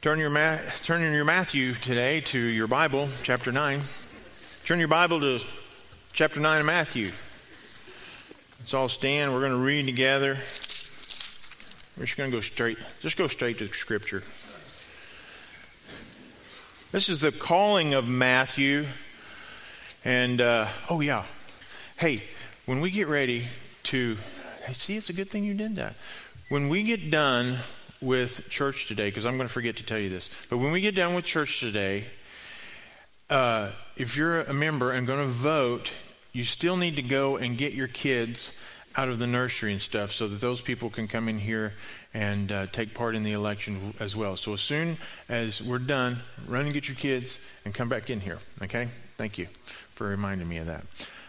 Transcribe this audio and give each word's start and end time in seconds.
Turn 0.00 0.20
your, 0.20 0.30
Ma- 0.30 0.58
turn 0.82 1.00
your 1.12 1.24
Matthew 1.24 1.74
today 1.74 2.20
to 2.20 2.38
your 2.38 2.68
Bible, 2.68 3.08
chapter 3.24 3.50
9. 3.50 3.80
Turn 4.64 4.78
your 4.78 4.86
Bible 4.86 5.18
to 5.18 5.40
chapter 6.12 6.38
9 6.38 6.60
of 6.60 6.66
Matthew. 6.66 7.10
Let's 8.60 8.74
all 8.74 8.88
stand. 8.88 9.34
We're 9.34 9.40
going 9.40 9.50
to 9.50 9.58
read 9.58 9.86
together. 9.86 10.38
We're 11.96 12.04
just 12.04 12.16
going 12.16 12.30
to 12.30 12.36
go 12.36 12.40
straight. 12.40 12.78
Just 13.00 13.16
go 13.16 13.26
straight 13.26 13.58
to 13.58 13.66
Scripture. 13.66 14.22
This 16.92 17.08
is 17.08 17.22
the 17.22 17.32
calling 17.32 17.92
of 17.92 18.06
Matthew. 18.06 18.86
And, 20.04 20.40
uh, 20.40 20.68
oh, 20.88 21.00
yeah. 21.00 21.24
Hey, 21.98 22.22
when 22.66 22.80
we 22.80 22.92
get 22.92 23.08
ready 23.08 23.48
to. 23.84 24.16
Hey, 24.64 24.74
see, 24.74 24.96
it's 24.96 25.10
a 25.10 25.12
good 25.12 25.28
thing 25.28 25.42
you 25.42 25.54
did 25.54 25.74
that. 25.74 25.96
When 26.50 26.68
we 26.68 26.84
get 26.84 27.10
done 27.10 27.58
with 28.00 28.48
church 28.48 28.86
today, 28.86 29.08
because 29.08 29.26
I'm 29.26 29.36
going 29.36 29.48
to 29.48 29.52
forget 29.52 29.76
to 29.76 29.84
tell 29.84 29.98
you 29.98 30.08
this, 30.08 30.30
but 30.48 30.58
when 30.58 30.72
we 30.72 30.80
get 30.80 30.94
done 30.94 31.14
with 31.14 31.24
church 31.24 31.60
today, 31.60 32.04
uh, 33.30 33.70
if 33.96 34.16
you're 34.16 34.40
a 34.40 34.52
member 34.52 34.92
and 34.92 35.06
going 35.06 35.20
to 35.20 35.32
vote, 35.32 35.92
you 36.32 36.44
still 36.44 36.76
need 36.76 36.96
to 36.96 37.02
go 37.02 37.36
and 37.36 37.58
get 37.58 37.72
your 37.72 37.88
kids 37.88 38.52
out 38.96 39.08
of 39.08 39.18
the 39.18 39.26
nursery 39.26 39.72
and 39.72 39.82
stuff 39.82 40.12
so 40.12 40.26
that 40.26 40.40
those 40.40 40.60
people 40.60 40.90
can 40.90 41.06
come 41.06 41.28
in 41.28 41.38
here 41.38 41.72
and 42.14 42.50
uh, 42.50 42.66
take 42.66 42.94
part 42.94 43.14
in 43.14 43.22
the 43.22 43.32
election 43.32 43.94
as 44.00 44.16
well. 44.16 44.34
So 44.36 44.54
as 44.54 44.60
soon 44.60 44.96
as 45.28 45.62
we're 45.62 45.78
done, 45.78 46.22
run 46.46 46.64
and 46.64 46.74
get 46.74 46.88
your 46.88 46.96
kids 46.96 47.38
and 47.64 47.74
come 47.74 47.88
back 47.88 48.10
in 48.10 48.20
here. 48.20 48.38
Okay? 48.62 48.88
Thank 49.16 49.38
you 49.38 49.46
for 49.94 50.08
reminding 50.08 50.48
me 50.48 50.58
of 50.58 50.66
that. 50.66 50.84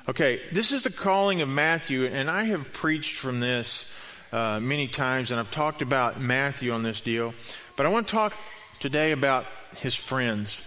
Okay, 0.07 0.41
this 0.51 0.71
is 0.71 0.83
the 0.83 0.89
calling 0.89 1.41
of 1.41 1.49
Matthew, 1.49 2.05
and 2.05 2.31
I 2.31 2.45
have 2.45 2.73
preached 2.73 3.15
from 3.15 3.41
this 3.41 3.85
uh, 4.31 4.59
many 4.61 4.87
times, 4.87 5.31
and 5.31 5.39
I've 5.39 5.51
talked 5.51 5.81
about 5.81 6.19
Matthew 6.19 6.71
on 6.71 6.83
this 6.83 7.01
deal. 7.01 7.33
But 7.75 7.85
I 7.85 7.89
want 7.89 8.07
to 8.07 8.11
talk 8.11 8.33
today 8.79 9.11
about 9.11 9.45
his 9.77 9.95
friends 9.95 10.63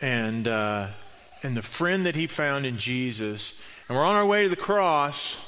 and 0.00 0.46
uh, 0.46 0.88
and 1.42 1.56
the 1.56 1.62
friend 1.62 2.06
that 2.06 2.14
he 2.14 2.26
found 2.26 2.66
in 2.66 2.78
Jesus. 2.78 3.54
And 3.88 3.96
we're 3.96 4.04
on 4.04 4.14
our 4.14 4.26
way 4.26 4.44
to 4.44 4.48
the 4.48 4.56
cross. 4.56 5.38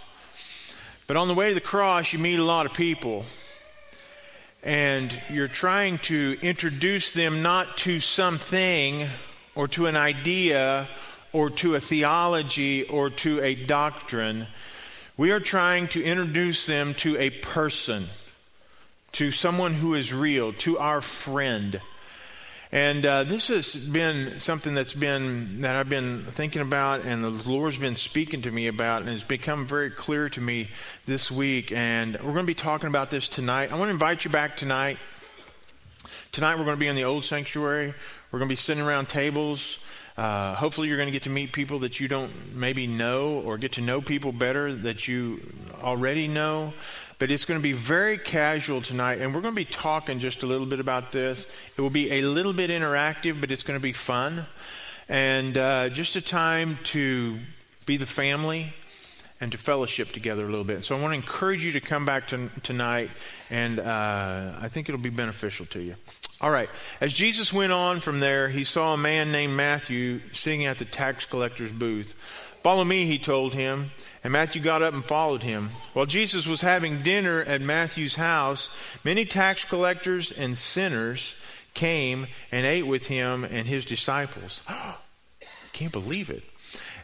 But 1.07 1.17
on 1.17 1.29
the 1.29 1.35
way 1.35 1.49
to 1.49 1.55
the 1.55 1.61
cross, 1.61 2.13
you 2.13 2.19
meet 2.19 2.39
a 2.39 2.45
lot 2.45 2.67
of 2.67 2.73
people. 2.73 3.25
And 4.63 5.17
you're 5.29 5.49
trying 5.49 5.99
to 5.99 6.39
introduce 6.41 7.13
them 7.13 7.43
not 7.43 7.77
to 7.79 8.01
something 8.01 9.07
or 9.55 9.69
to 9.69 9.87
an 9.87 9.97
idea 9.97 10.89
or 11.33 11.51
to 11.51 11.75
a 11.75 11.81
theology 11.81 12.85
or 12.85 13.11
to 13.11 13.41
a 13.43 13.55
doctrine. 13.55 14.47
We 15.19 15.31
are 15.31 15.41
trying 15.41 15.89
to 15.89 16.03
introduce 16.03 16.65
them 16.65 16.95
to 16.95 17.19
a 17.19 17.29
person, 17.29 18.07
to 19.13 19.31
someone 19.31 19.75
who 19.75 19.93
is 19.93 20.11
real, 20.11 20.55
to 20.55 20.79
our 20.79 21.03
friend. 21.03 21.83
And 22.73 23.05
uh, 23.05 23.25
this 23.25 23.49
has 23.49 23.77
been 23.77 24.41
something 24.41 24.73
that's 24.73 24.95
been 24.95 25.61
that 25.61 25.77
I've 25.77 25.91
been 25.91 26.23
thinking 26.23 26.63
about, 26.63 27.05
and 27.05 27.23
the 27.23 27.29
Lord's 27.29 27.77
been 27.77 27.95
speaking 27.95 28.41
to 28.43 28.51
me 28.51 28.69
about, 28.69 29.03
and 29.03 29.11
it's 29.11 29.23
become 29.23 29.67
very 29.67 29.91
clear 29.91 30.31
to 30.31 30.41
me 30.41 30.69
this 31.05 31.31
week. 31.31 31.73
And 31.73 32.15
we're 32.15 32.33
going 32.33 32.37
to 32.37 32.43
be 32.45 32.55
talking 32.55 32.87
about 32.87 33.11
this 33.11 33.29
tonight. 33.29 33.71
I 33.71 33.75
want 33.75 33.89
to 33.89 33.93
invite 33.93 34.25
you 34.25 34.31
back 34.31 34.57
tonight. 34.57 34.97
Tonight 36.33 36.57
we're 36.57 36.65
going 36.65 36.79
to 36.79 36.81
be 36.81 36.89
in 36.89 36.97
the 36.97 37.05
old 37.05 37.25
sanctuary. 37.25 37.93
We're 38.31 38.39
going 38.39 38.49
to 38.49 38.53
be 38.53 38.57
sitting 38.57 38.83
around 38.83 39.11
tables. 39.11 39.79
Uh, 40.17 40.55
hopefully, 40.55 40.89
you're 40.89 40.97
going 40.97 41.09
to 41.09 41.13
get 41.13 41.23
to 41.23 41.31
meet 41.31 41.53
people 41.53 41.79
that 41.81 42.01
you 42.01 42.09
don't 42.09 42.55
maybe 42.55 42.87
know, 42.87 43.41
or 43.45 43.59
get 43.59 43.73
to 43.73 43.81
know 43.81 44.01
people 44.01 44.33
better 44.33 44.73
that 44.73 45.09
you 45.09 45.41
already 45.83 46.29
know 46.29 46.73
but 47.23 47.31
it's 47.31 47.45
going 47.45 47.61
to 47.61 47.63
be 47.63 47.71
very 47.73 48.19
casual 48.19 48.83
tonight, 48.83 49.21
and 49.21 49.33
we're 49.33 49.41
going 49.41 49.55
to 49.55 49.61
be 49.61 49.65
talking 49.65 50.19
just 50.19 50.43
a 50.43 50.47
little 50.47 50.67
bit 50.67 50.81
about 50.81 51.13
this. 51.13 51.47
It 51.77 51.81
will 51.81 51.89
be 51.89 52.11
a 52.11 52.23
little 52.23 52.53
bit 52.53 52.69
interactive, 52.69 53.41
but 53.41 53.53
it's 53.53 53.63
going 53.63 53.79
to 53.79 53.83
be 53.83 53.93
fun, 53.93 54.45
and 55.09 55.57
uh, 55.57 55.89
just 55.91 56.17
a 56.17 56.21
time 56.21 56.79
to 56.87 57.39
be 57.87 57.97
the 57.97 58.07
family 58.07 58.73
and 59.41 59.53
to 59.53 59.59
fellowship 59.59 60.11
together 60.11 60.45
a 60.45 60.49
little 60.49 60.65
bit. 60.65 60.85
So 60.85 60.97
I 60.97 61.01
want 61.01 61.13
to 61.13 61.17
encourage 61.17 61.65
you 61.65 61.71
to 61.71 61.81
come 61.81 62.05
back 62.05 62.27
to, 62.29 62.49
tonight, 62.65 63.11
and 63.51 63.79
uh, 63.79 64.57
I 64.61 64.67
think 64.67 64.89
it'll 64.89 65.01
be 65.01 65.09
beneficial 65.09 65.67
to 65.67 65.81
you. 65.81 65.95
All 66.43 66.51
right. 66.51 66.69
As 67.01 67.15
Jesus 67.15 67.53
went 67.53 67.73
on 67.73 68.01
from 68.01 68.19
there, 68.19 68.49
he 68.49 68.65
saw 68.65 68.95
a 68.95 68.99
man 68.99 69.31
named 69.31 69.55
Matthew 69.55 70.21
sitting 70.33 70.67
at 70.67 70.79
the 70.79 70.85
tax 70.85 71.25
collector's 71.25 71.71
booth. 71.71 72.15
Follow 72.65 72.85
me, 72.85 73.07
he 73.07 73.19
told 73.19 73.55
him. 73.55 73.93
And 74.25 74.33
Matthew 74.33 74.61
got 74.61 74.83
up 74.83 74.93
and 74.93 75.05
followed 75.05 75.45
him. 75.45 75.71
While 75.95 76.07
Jesus 76.07 76.47
was 76.47 76.61
having 76.61 77.03
dinner 77.03 77.43
at 77.43 77.61
Matthew's 77.61 78.17
house, 78.17 78.71
many 79.05 79.25
tax 79.25 79.65
collectors 79.65 80.33
and 80.33 80.59
sinners 80.59 81.37
came 81.75 82.27
and 82.51 82.67
ate 82.67 82.87
with 82.87 83.07
him 83.07 83.45
and 83.45 83.67
his 83.67 83.85
disciples. 83.85 84.63
I 84.69 84.97
can't 85.73 85.93
believe 85.93 86.29
it. 86.29 86.43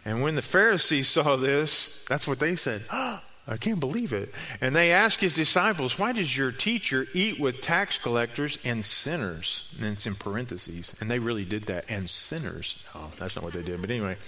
And 0.04 0.22
when 0.22 0.34
the 0.34 0.42
Pharisees 0.42 1.08
saw 1.08 1.36
this, 1.36 1.96
that's 2.08 2.26
what 2.26 2.40
they 2.40 2.56
said. 2.56 2.82
I 3.48 3.56
can't 3.56 3.80
believe 3.80 4.12
it. 4.12 4.34
And 4.60 4.76
they 4.76 4.92
ask 4.92 5.20
his 5.20 5.32
disciples, 5.32 5.98
Why 5.98 6.12
does 6.12 6.36
your 6.36 6.52
teacher 6.52 7.06
eat 7.14 7.40
with 7.40 7.62
tax 7.62 7.96
collectors 7.96 8.58
and 8.62 8.84
sinners? 8.84 9.66
And 9.80 9.94
it's 9.94 10.06
in 10.06 10.16
parentheses. 10.16 10.94
And 11.00 11.10
they 11.10 11.18
really 11.18 11.46
did 11.46 11.64
that. 11.64 11.86
And 11.88 12.10
sinners. 12.10 12.82
Oh, 12.94 13.10
that's 13.18 13.36
not 13.36 13.44
what 13.44 13.54
they 13.54 13.62
did. 13.62 13.80
But 13.80 13.90
anyway, 13.90 14.18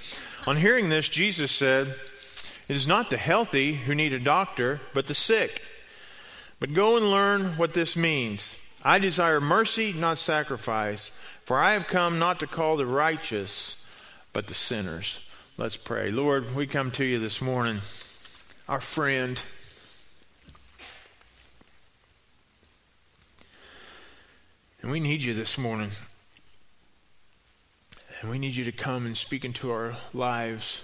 on 0.47 0.57
hearing 0.57 0.89
this, 0.89 1.09
Jesus 1.09 1.53
said, 1.53 1.95
It 2.67 2.75
is 2.75 2.87
not 2.87 3.11
the 3.11 3.19
healthy 3.19 3.75
who 3.75 3.95
need 3.95 4.15
a 4.15 4.19
doctor, 4.19 4.81
but 4.95 5.07
the 5.07 5.15
sick. 5.15 5.63
But 6.59 6.73
go 6.73 6.97
and 6.97 7.11
learn 7.11 7.59
what 7.59 7.75
this 7.75 7.97
means. 7.97 8.57
I 8.83 8.99
desire 8.99 9.41
mercy, 9.41 9.93
not 9.93 10.17
sacrifice, 10.17 11.13
for 11.45 11.59
I 11.59 11.73
have 11.73 11.87
come 11.87 12.19
not 12.19 12.41
to 12.41 12.47
call 12.47 12.79
the 12.79 12.87
righteous, 12.87 13.77
but 14.33 14.47
the 14.47 14.55
sinners. 14.55 15.21
Let's 15.59 15.77
pray. 15.77 16.11
Lord, 16.11 16.55
we 16.55 16.67
come 16.67 16.91
to 16.93 17.05
you 17.05 17.19
this 17.19 17.43
morning, 17.43 17.81
our 18.71 18.81
friend. 18.81 19.43
And 24.81 24.93
we 24.93 25.01
need 25.01 25.25
you 25.25 25.35
this 25.35 25.59
morning. 25.59 25.91
And 28.21 28.31
we 28.31 28.39
need 28.39 28.55
you 28.55 28.63
to 28.63 28.71
come 28.71 29.07
and 29.07 29.17
speak 29.17 29.45
into 29.45 29.73
our 29.73 29.97
lives 30.15 30.83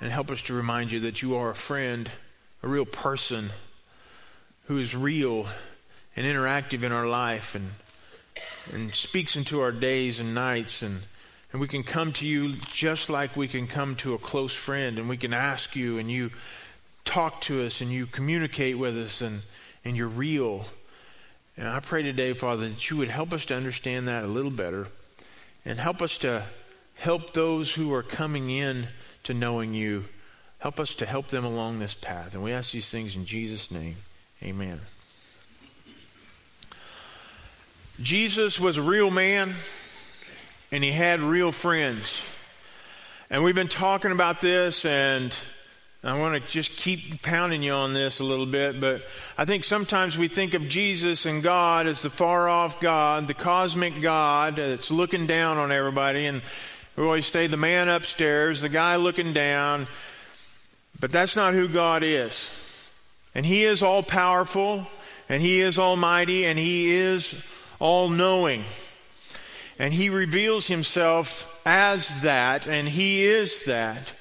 and 0.00 0.12
help 0.12 0.30
us 0.30 0.40
to 0.42 0.54
remind 0.54 0.92
you 0.92 1.00
that 1.00 1.20
you 1.20 1.34
are 1.34 1.50
a 1.50 1.54
friend, 1.54 2.08
a 2.62 2.68
real 2.68 2.84
person 2.84 3.50
who 4.66 4.78
is 4.78 4.94
real 4.94 5.48
and 6.14 6.24
interactive 6.24 6.84
in 6.84 6.92
our 6.92 7.08
life 7.08 7.56
and, 7.56 7.72
and 8.72 8.94
speaks 8.94 9.34
into 9.34 9.60
our 9.60 9.72
days 9.72 10.20
and 10.20 10.32
nights. 10.32 10.80
And, 10.80 11.00
and 11.50 11.60
we 11.60 11.66
can 11.66 11.82
come 11.82 12.12
to 12.12 12.26
you 12.26 12.54
just 12.70 13.10
like 13.10 13.36
we 13.36 13.48
can 13.48 13.66
come 13.66 13.96
to 13.96 14.14
a 14.14 14.18
close 14.18 14.52
friend 14.52 14.96
and 14.96 15.08
we 15.08 15.16
can 15.16 15.34
ask 15.34 15.74
you 15.74 15.98
and 15.98 16.08
you 16.08 16.30
talk 17.10 17.40
to 17.40 17.66
us 17.66 17.80
and 17.80 17.90
you 17.90 18.06
communicate 18.06 18.78
with 18.78 18.96
us 18.96 19.20
and, 19.20 19.42
and 19.84 19.96
you're 19.96 20.06
real. 20.06 20.64
And 21.56 21.66
I 21.66 21.80
pray 21.80 22.04
today, 22.04 22.34
Father, 22.34 22.68
that 22.68 22.88
you 22.88 22.96
would 22.98 23.10
help 23.10 23.32
us 23.32 23.44
to 23.46 23.56
understand 23.56 24.06
that 24.06 24.22
a 24.22 24.28
little 24.28 24.52
better 24.52 24.86
and 25.64 25.80
help 25.80 26.00
us 26.00 26.18
to 26.18 26.44
help 26.94 27.32
those 27.32 27.74
who 27.74 27.92
are 27.92 28.04
coming 28.04 28.48
in 28.48 28.86
to 29.24 29.34
knowing 29.34 29.74
you. 29.74 30.04
Help 30.60 30.78
us 30.78 30.94
to 30.96 31.06
help 31.06 31.28
them 31.28 31.44
along 31.44 31.80
this 31.80 31.94
path. 31.94 32.34
And 32.34 32.44
we 32.44 32.52
ask 32.52 32.70
these 32.70 32.90
things 32.90 33.16
in 33.16 33.24
Jesus' 33.24 33.72
name. 33.72 33.96
Amen. 34.40 34.80
Jesus 38.00 38.60
was 38.60 38.76
a 38.76 38.82
real 38.82 39.10
man 39.10 39.54
and 40.70 40.84
he 40.84 40.92
had 40.92 41.18
real 41.18 41.50
friends. 41.50 42.22
And 43.28 43.42
we've 43.42 43.56
been 43.56 43.66
talking 43.66 44.12
about 44.12 44.40
this 44.40 44.84
and 44.84 45.34
I 46.02 46.18
want 46.18 46.42
to 46.42 46.50
just 46.50 46.76
keep 46.76 47.20
pounding 47.20 47.62
you 47.62 47.72
on 47.72 47.92
this 47.92 48.20
a 48.20 48.24
little 48.24 48.46
bit, 48.46 48.80
but 48.80 49.02
I 49.36 49.44
think 49.44 49.64
sometimes 49.64 50.16
we 50.16 50.28
think 50.28 50.54
of 50.54 50.66
Jesus 50.66 51.26
and 51.26 51.42
God 51.42 51.86
as 51.86 52.00
the 52.00 52.08
far 52.08 52.48
off 52.48 52.80
God, 52.80 53.28
the 53.28 53.34
cosmic 53.34 54.00
God 54.00 54.56
that's 54.56 54.90
looking 54.90 55.26
down 55.26 55.58
on 55.58 55.70
everybody. 55.70 56.24
And 56.24 56.40
we 56.96 57.04
always 57.04 57.26
say 57.26 57.48
the 57.48 57.58
man 57.58 57.90
upstairs, 57.90 58.62
the 58.62 58.70
guy 58.70 58.96
looking 58.96 59.34
down. 59.34 59.88
But 60.98 61.12
that's 61.12 61.36
not 61.36 61.52
who 61.52 61.68
God 61.68 62.02
is. 62.02 62.48
And 63.34 63.44
He 63.44 63.64
is 63.64 63.82
all 63.82 64.02
powerful, 64.02 64.86
and 65.28 65.42
He 65.42 65.60
is 65.60 65.78
almighty, 65.78 66.46
and 66.46 66.58
He 66.58 66.94
is 66.96 67.38
all 67.78 68.08
knowing. 68.08 68.64
And 69.78 69.92
He 69.92 70.08
reveals 70.08 70.66
Himself 70.66 71.46
as 71.66 72.22
that, 72.22 72.66
and 72.66 72.88
He 72.88 73.22
is 73.22 73.64
that. 73.64 74.12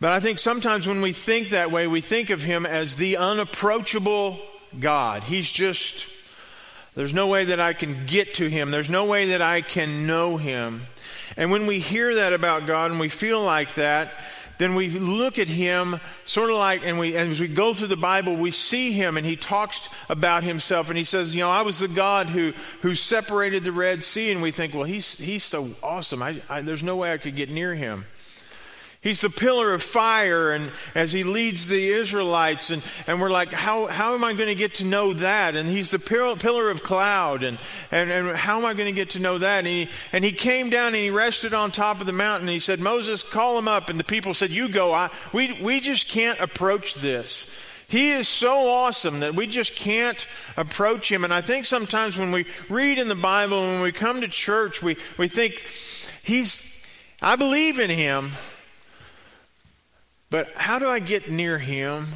But 0.00 0.12
I 0.12 0.20
think 0.20 0.38
sometimes 0.38 0.88
when 0.88 1.02
we 1.02 1.12
think 1.12 1.50
that 1.50 1.70
way, 1.70 1.86
we 1.86 2.00
think 2.00 2.30
of 2.30 2.42
him 2.42 2.64
as 2.64 2.96
the 2.96 3.18
unapproachable 3.18 4.40
God. 4.78 5.24
He's 5.24 5.50
just, 5.50 6.08
there's 6.94 7.12
no 7.12 7.28
way 7.28 7.44
that 7.46 7.60
I 7.60 7.74
can 7.74 8.06
get 8.06 8.34
to 8.34 8.48
him. 8.48 8.70
There's 8.70 8.88
no 8.88 9.04
way 9.04 9.26
that 9.26 9.42
I 9.42 9.60
can 9.60 10.06
know 10.06 10.38
him. 10.38 10.82
And 11.36 11.50
when 11.50 11.66
we 11.66 11.80
hear 11.80 12.14
that 12.14 12.32
about 12.32 12.66
God 12.66 12.90
and 12.90 12.98
we 12.98 13.10
feel 13.10 13.44
like 13.44 13.74
that, 13.74 14.14
then 14.56 14.74
we 14.74 14.88
look 14.88 15.38
at 15.38 15.48
him 15.48 16.00
sort 16.24 16.50
of 16.50 16.56
like, 16.56 16.82
and 16.84 16.98
we, 16.98 17.14
as 17.14 17.38
we 17.38 17.48
go 17.48 17.74
through 17.74 17.88
the 17.88 17.96
Bible, 17.96 18.36
we 18.36 18.50
see 18.50 18.92
him 18.92 19.18
and 19.18 19.26
he 19.26 19.36
talks 19.36 19.88
about 20.08 20.44
himself 20.44 20.88
and 20.88 20.96
he 20.96 21.04
says, 21.04 21.34
you 21.34 21.40
know, 21.40 21.50
I 21.50 21.62
was 21.62 21.78
the 21.78 21.88
God 21.88 22.28
who, 22.28 22.52
who 22.80 22.94
separated 22.94 23.64
the 23.64 23.72
Red 23.72 24.02
Sea. 24.02 24.32
And 24.32 24.40
we 24.40 24.50
think, 24.50 24.72
well, 24.72 24.84
he's, 24.84 25.16
he's 25.16 25.44
so 25.44 25.74
awesome. 25.82 26.22
I, 26.22 26.40
I, 26.48 26.62
there's 26.62 26.82
no 26.82 26.96
way 26.96 27.12
I 27.12 27.18
could 27.18 27.36
get 27.36 27.50
near 27.50 27.74
him. 27.74 28.06
He's 29.02 29.22
the 29.22 29.30
pillar 29.30 29.72
of 29.72 29.82
fire, 29.82 30.50
and 30.50 30.72
as 30.94 31.10
he 31.10 31.24
leads 31.24 31.68
the 31.68 31.88
Israelites, 31.88 32.68
and, 32.68 32.82
and 33.06 33.18
we're 33.18 33.30
like, 33.30 33.50
how, 33.50 33.86
how 33.86 34.14
am 34.14 34.22
I 34.22 34.34
going 34.34 34.50
to 34.50 34.54
get 34.54 34.74
to 34.74 34.84
know 34.84 35.14
that? 35.14 35.56
And 35.56 35.66
he's 35.70 35.90
the 35.90 35.98
pillar, 35.98 36.68
of 36.70 36.82
cloud, 36.82 37.42
and, 37.42 37.58
and, 37.90 38.10
and 38.10 38.36
how 38.36 38.58
am 38.58 38.66
I 38.66 38.74
going 38.74 38.88
to 38.88 38.94
get 38.94 39.10
to 39.10 39.18
know 39.18 39.38
that? 39.38 39.58
And 39.60 39.66
he, 39.66 39.88
and 40.12 40.22
he 40.22 40.32
came 40.32 40.68
down 40.68 40.88
and 40.88 40.96
he 40.96 41.08
rested 41.08 41.54
on 41.54 41.70
top 41.70 42.02
of 42.02 42.06
the 42.06 42.12
mountain, 42.12 42.48
and 42.48 42.52
he 42.52 42.60
said, 42.60 42.78
Moses, 42.78 43.22
call 43.22 43.56
him 43.58 43.68
up. 43.68 43.88
And 43.88 43.98
the 43.98 44.04
people 44.04 44.34
said, 44.34 44.50
You 44.50 44.68
go. 44.68 44.92
I, 44.92 45.08
we, 45.32 45.58
we 45.62 45.80
just 45.80 46.06
can't 46.06 46.38
approach 46.38 46.94
this. 46.96 47.48
He 47.88 48.10
is 48.10 48.28
so 48.28 48.68
awesome 48.68 49.20
that 49.20 49.34
we 49.34 49.46
just 49.46 49.74
can't 49.74 50.26
approach 50.58 51.10
him. 51.10 51.24
And 51.24 51.32
I 51.32 51.40
think 51.40 51.64
sometimes 51.64 52.18
when 52.18 52.32
we 52.32 52.44
read 52.68 52.98
in 52.98 53.08
the 53.08 53.14
Bible, 53.14 53.62
when 53.62 53.80
we 53.80 53.92
come 53.92 54.20
to 54.20 54.28
church, 54.28 54.82
we, 54.82 54.96
we 55.16 55.26
think, 55.26 55.66
He's, 56.22 56.64
I 57.22 57.36
believe 57.36 57.78
in 57.78 57.88
him. 57.88 58.32
But 60.30 60.52
how 60.54 60.78
do 60.78 60.88
I 60.88 61.00
get 61.00 61.30
near 61.30 61.58
him? 61.58 62.06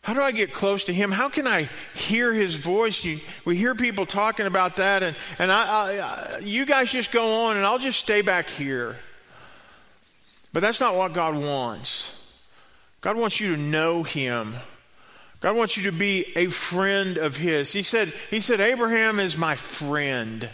How 0.00 0.12
do 0.12 0.20
I 0.20 0.32
get 0.32 0.52
close 0.52 0.84
to 0.84 0.92
him? 0.92 1.12
How 1.12 1.28
can 1.28 1.46
I 1.46 1.68
hear 1.94 2.32
his 2.32 2.56
voice? 2.56 3.04
You, 3.04 3.20
we 3.44 3.56
hear 3.56 3.74
people 3.74 4.04
talking 4.04 4.46
about 4.46 4.76
that, 4.76 5.02
and, 5.02 5.16
and 5.38 5.50
I, 5.50 6.36
I, 6.36 6.38
you 6.40 6.66
guys 6.66 6.90
just 6.90 7.10
go 7.10 7.44
on, 7.46 7.56
and 7.56 7.64
I'll 7.64 7.78
just 7.78 8.00
stay 8.00 8.20
back 8.20 8.50
here. 8.50 8.96
But 10.52 10.60
that's 10.60 10.80
not 10.80 10.94
what 10.94 11.14
God 11.14 11.36
wants. 11.36 12.14
God 13.00 13.16
wants 13.16 13.40
you 13.40 13.54
to 13.54 13.60
know 13.60 14.02
him. 14.02 14.56
God 15.40 15.56
wants 15.56 15.76
you 15.76 15.84
to 15.84 15.92
be 15.92 16.32
a 16.36 16.46
friend 16.46 17.18
of 17.18 17.36
his. 17.36 17.72
He 17.72 17.82
said, 17.82 18.14
he 18.30 18.40
said 18.40 18.60
Abraham 18.60 19.18
is 19.18 19.36
my 19.36 19.56
friend. 19.56 20.48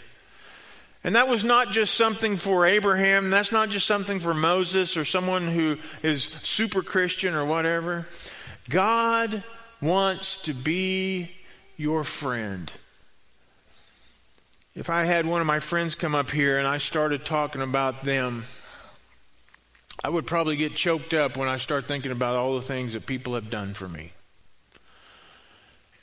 And 1.03 1.15
that 1.15 1.27
was 1.27 1.43
not 1.43 1.71
just 1.71 1.95
something 1.95 2.37
for 2.37 2.65
Abraham, 2.65 3.31
that's 3.31 3.51
not 3.51 3.69
just 3.69 3.87
something 3.87 4.19
for 4.19 4.33
Moses 4.33 4.97
or 4.97 5.03
someone 5.03 5.47
who 5.47 5.77
is 6.03 6.25
super 6.43 6.83
Christian 6.83 7.33
or 7.33 7.43
whatever. 7.45 8.07
God 8.69 9.43
wants 9.81 10.37
to 10.37 10.53
be 10.53 11.31
your 11.75 12.03
friend. 12.03 12.71
If 14.75 14.89
I 14.89 15.03
had 15.03 15.25
one 15.25 15.41
of 15.41 15.47
my 15.47 15.59
friends 15.59 15.95
come 15.95 16.15
up 16.15 16.29
here 16.29 16.57
and 16.57 16.67
I 16.67 16.77
started 16.77 17.25
talking 17.25 17.61
about 17.61 18.03
them, 18.03 18.43
I 20.03 20.09
would 20.09 20.25
probably 20.25 20.55
get 20.55 20.75
choked 20.75 21.13
up 21.13 21.35
when 21.35 21.47
I 21.47 21.57
start 21.57 21.87
thinking 21.87 22.11
about 22.11 22.35
all 22.35 22.55
the 22.55 22.61
things 22.61 22.93
that 22.93 23.05
people 23.05 23.35
have 23.35 23.49
done 23.49 23.73
for 23.73 23.89
me. 23.89 24.13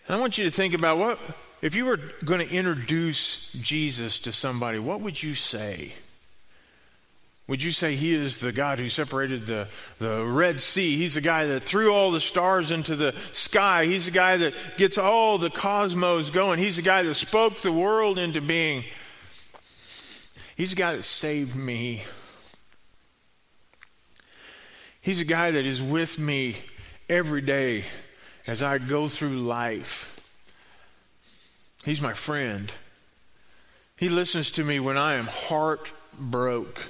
And 0.06 0.16
I 0.16 0.20
want 0.20 0.38
you 0.38 0.44
to 0.44 0.50
think 0.50 0.74
about 0.74 0.98
what 0.98 1.18
if 1.60 1.74
you 1.74 1.86
were 1.86 1.98
going 2.24 2.46
to 2.46 2.54
introduce 2.54 3.50
Jesus 3.52 4.20
to 4.20 4.32
somebody, 4.32 4.78
what 4.78 5.00
would 5.00 5.22
you 5.22 5.34
say? 5.34 5.94
Would 7.48 7.62
you 7.62 7.72
say 7.72 7.96
he 7.96 8.14
is 8.14 8.40
the 8.40 8.52
God 8.52 8.78
who 8.78 8.90
separated 8.90 9.46
the, 9.46 9.68
the 9.98 10.22
Red 10.22 10.60
Sea? 10.60 10.98
He's 10.98 11.14
the 11.14 11.22
guy 11.22 11.46
that 11.46 11.62
threw 11.62 11.94
all 11.94 12.10
the 12.10 12.20
stars 12.20 12.70
into 12.70 12.94
the 12.94 13.14
sky. 13.32 13.86
He's 13.86 14.04
the 14.04 14.10
guy 14.10 14.36
that 14.36 14.54
gets 14.76 14.98
all 14.98 15.38
the 15.38 15.48
cosmos 15.48 16.30
going. 16.30 16.58
He's 16.58 16.76
the 16.76 16.82
guy 16.82 17.02
that 17.02 17.14
spoke 17.14 17.56
the 17.58 17.72
world 17.72 18.18
into 18.18 18.42
being. 18.42 18.84
He's 20.56 20.70
the 20.70 20.76
guy 20.76 20.94
that 20.94 21.04
saved 21.04 21.56
me. 21.56 22.04
He's 25.00 25.20
a 25.20 25.24
guy 25.24 25.50
that 25.50 25.64
is 25.64 25.80
with 25.80 26.18
me 26.18 26.56
every 27.08 27.40
day 27.40 27.84
as 28.46 28.62
I 28.62 28.76
go 28.76 29.08
through 29.08 29.40
life. 29.40 30.17
He's 31.84 32.00
my 32.00 32.12
friend. 32.12 32.70
He 33.96 34.08
listens 34.08 34.50
to 34.52 34.64
me 34.64 34.80
when 34.80 34.96
I 34.96 35.14
am 35.14 35.26
heartbroken. 35.26 36.84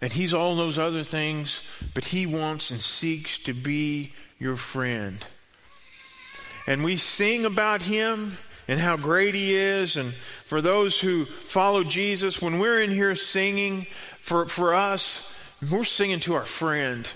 And 0.00 0.12
he's 0.12 0.34
all 0.34 0.56
those 0.56 0.78
other 0.78 1.04
things, 1.04 1.62
but 1.94 2.06
he 2.06 2.26
wants 2.26 2.70
and 2.72 2.80
seeks 2.80 3.38
to 3.38 3.54
be 3.54 4.12
your 4.38 4.56
friend. 4.56 5.24
And 6.66 6.82
we 6.82 6.96
sing 6.96 7.44
about 7.44 7.82
him 7.82 8.38
and 8.66 8.80
how 8.80 8.96
great 8.96 9.34
he 9.34 9.54
is. 9.54 9.96
And 9.96 10.14
for 10.44 10.60
those 10.60 11.00
who 11.00 11.24
follow 11.24 11.84
Jesus, 11.84 12.42
when 12.42 12.58
we're 12.58 12.80
in 12.80 12.90
here 12.90 13.14
singing, 13.14 13.86
for, 14.18 14.46
for 14.46 14.74
us, 14.74 15.28
we're 15.70 15.84
singing 15.84 16.20
to 16.20 16.34
our 16.34 16.44
friend. 16.44 17.08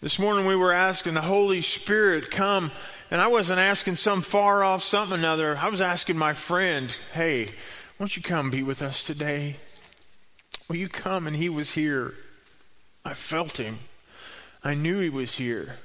This 0.00 0.18
morning 0.18 0.46
we 0.46 0.56
were 0.56 0.72
asking 0.72 1.14
the 1.14 1.20
Holy 1.20 1.60
Spirit, 1.60 2.30
come 2.30 2.70
and 3.10 3.20
I 3.20 3.26
wasn't 3.26 3.58
asking 3.58 3.96
some 3.96 4.22
far 4.22 4.62
off 4.62 4.82
something 4.82 5.18
another. 5.18 5.56
I 5.56 5.68
was 5.68 5.80
asking 5.80 6.16
my 6.16 6.32
friend, 6.32 6.96
hey, 7.12 7.48
won't 7.98 8.16
you 8.16 8.22
come 8.22 8.50
be 8.50 8.62
with 8.62 8.82
us 8.82 9.02
today? 9.02 9.56
Will 10.68 10.76
you 10.76 10.88
come? 10.88 11.26
And 11.26 11.34
he 11.34 11.48
was 11.48 11.72
here. 11.72 12.14
I 13.04 13.14
felt 13.14 13.58
him. 13.58 13.80
I 14.62 14.74
knew 14.74 15.00
he 15.00 15.10
was 15.10 15.34
here. 15.34 15.76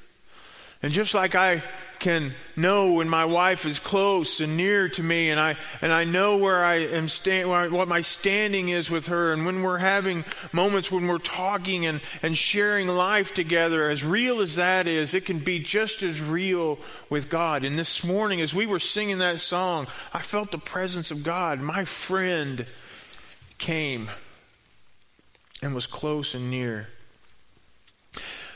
And 0.84 0.94
just 0.94 1.14
like 1.14 1.34
I 1.34 1.64
can 2.00 2.34
know 2.56 2.94
when 2.94 3.10
my 3.10 3.26
wife 3.26 3.66
is 3.66 3.80
close 3.80 4.40
and 4.40 4.56
near 4.58 4.90
to 4.90 5.04
me, 5.04 5.30
and 5.30 5.40
I 5.40 5.58
and 5.82 5.92
I 5.92 6.04
know 6.04 6.38
where 6.38 6.64
I 6.64 6.76
am 6.76 7.10
stand, 7.10 7.50
what 7.50 7.88
my 7.88 8.02
standing 8.02 8.70
is 8.70 8.90
with 8.90 9.08
her, 9.08 9.34
and 9.34 9.46
when 9.46 9.64
we're 9.64 9.78
having 9.78 10.24
moments 10.54 10.92
when 10.92 11.08
we're 11.08 11.18
talking 11.18 11.86
and 11.86 12.02
and 12.22 12.38
sharing 12.38 12.88
life 12.88 13.34
together, 13.34 13.90
as 13.90 14.04
real 14.04 14.42
as 14.42 14.56
that 14.56 14.88
is, 14.88 15.14
it 15.14 15.26
can 15.26 15.40
be 15.40 15.60
just 15.60 16.04
as 16.04 16.22
real 16.22 16.80
with 17.10 17.30
God. 17.30 17.64
And 17.66 17.78
this 17.78 18.04
morning, 18.04 18.42
as 18.42 18.54
we 18.54 18.66
were 18.66 18.80
singing 18.80 19.18
that 19.20 19.40
song, 19.40 19.88
I 20.14 20.22
felt 20.22 20.52
the 20.52 20.58
presence 20.58 21.12
of 21.12 21.24
God. 21.24 21.60
My 21.60 21.86
friend 21.86 22.66
came 23.58 24.10
and 25.62 25.74
was 25.74 25.88
close 25.88 26.36
and 26.36 26.50
near. 26.52 26.90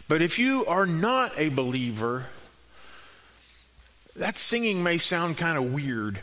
But 0.08 0.24
if 0.24 0.40
you 0.40 0.66
are 0.66 0.88
not 0.88 1.34
a 1.38 1.50
believer, 1.50 2.26
that 4.20 4.38
singing 4.38 4.84
may 4.84 4.98
sound 4.98 5.38
kind 5.38 5.58
of 5.58 5.74
weird 5.74 6.20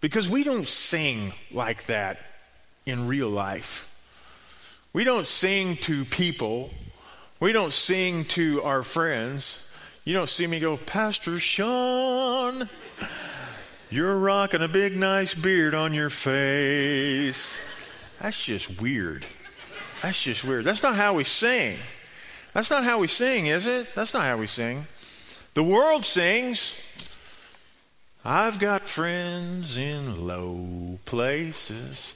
because 0.00 0.28
we 0.28 0.44
don't 0.44 0.68
sing 0.68 1.32
like 1.50 1.86
that 1.86 2.18
in 2.86 3.08
real 3.08 3.28
life. 3.28 3.90
We 4.92 5.02
don't 5.02 5.26
sing 5.26 5.76
to 5.78 6.04
people, 6.04 6.70
we 7.40 7.52
don't 7.52 7.72
sing 7.72 8.24
to 8.26 8.62
our 8.62 8.82
friends. 8.82 9.58
You 10.04 10.14
don't 10.14 10.28
see 10.28 10.46
me 10.46 10.60
go, 10.60 10.76
Pastor 10.76 11.38
Sean, 11.38 12.68
you're 13.90 14.18
rocking 14.18 14.60
a 14.60 14.68
big, 14.68 14.96
nice 14.96 15.34
beard 15.34 15.74
on 15.74 15.94
your 15.94 16.10
face. 16.10 17.56
That's 18.20 18.44
just 18.44 18.80
weird. 18.82 19.26
That's 20.02 20.22
just 20.22 20.44
weird. 20.44 20.66
That's 20.66 20.82
not 20.82 20.94
how 20.94 21.14
we 21.14 21.24
sing. 21.24 21.78
That's 22.52 22.70
not 22.70 22.84
how 22.84 22.98
we 22.98 23.08
sing, 23.08 23.46
is 23.46 23.66
it? 23.66 23.94
That's 23.94 24.12
not 24.12 24.24
how 24.24 24.36
we 24.36 24.46
sing. 24.46 24.86
The 25.54 25.62
world 25.62 26.04
sings, 26.04 26.74
I've 28.24 28.58
got 28.58 28.88
friends 28.88 29.78
in 29.78 30.26
low 30.26 30.98
places. 31.04 32.14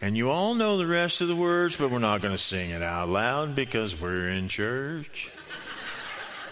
And 0.00 0.16
you 0.16 0.30
all 0.30 0.54
know 0.54 0.76
the 0.76 0.86
rest 0.86 1.20
of 1.20 1.28
the 1.28 1.36
words, 1.36 1.76
but 1.76 1.90
we're 1.90 1.98
not 1.98 2.22
going 2.22 2.34
to 2.34 2.42
sing 2.42 2.70
it 2.70 2.82
out 2.82 3.08
loud 3.08 3.54
because 3.54 4.00
we're 4.00 4.28
in 4.28 4.48
church. 4.48 5.30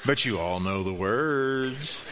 but 0.04 0.24
you 0.24 0.38
all 0.38 0.60
know 0.60 0.82
the 0.82 0.92
words. 0.92 2.04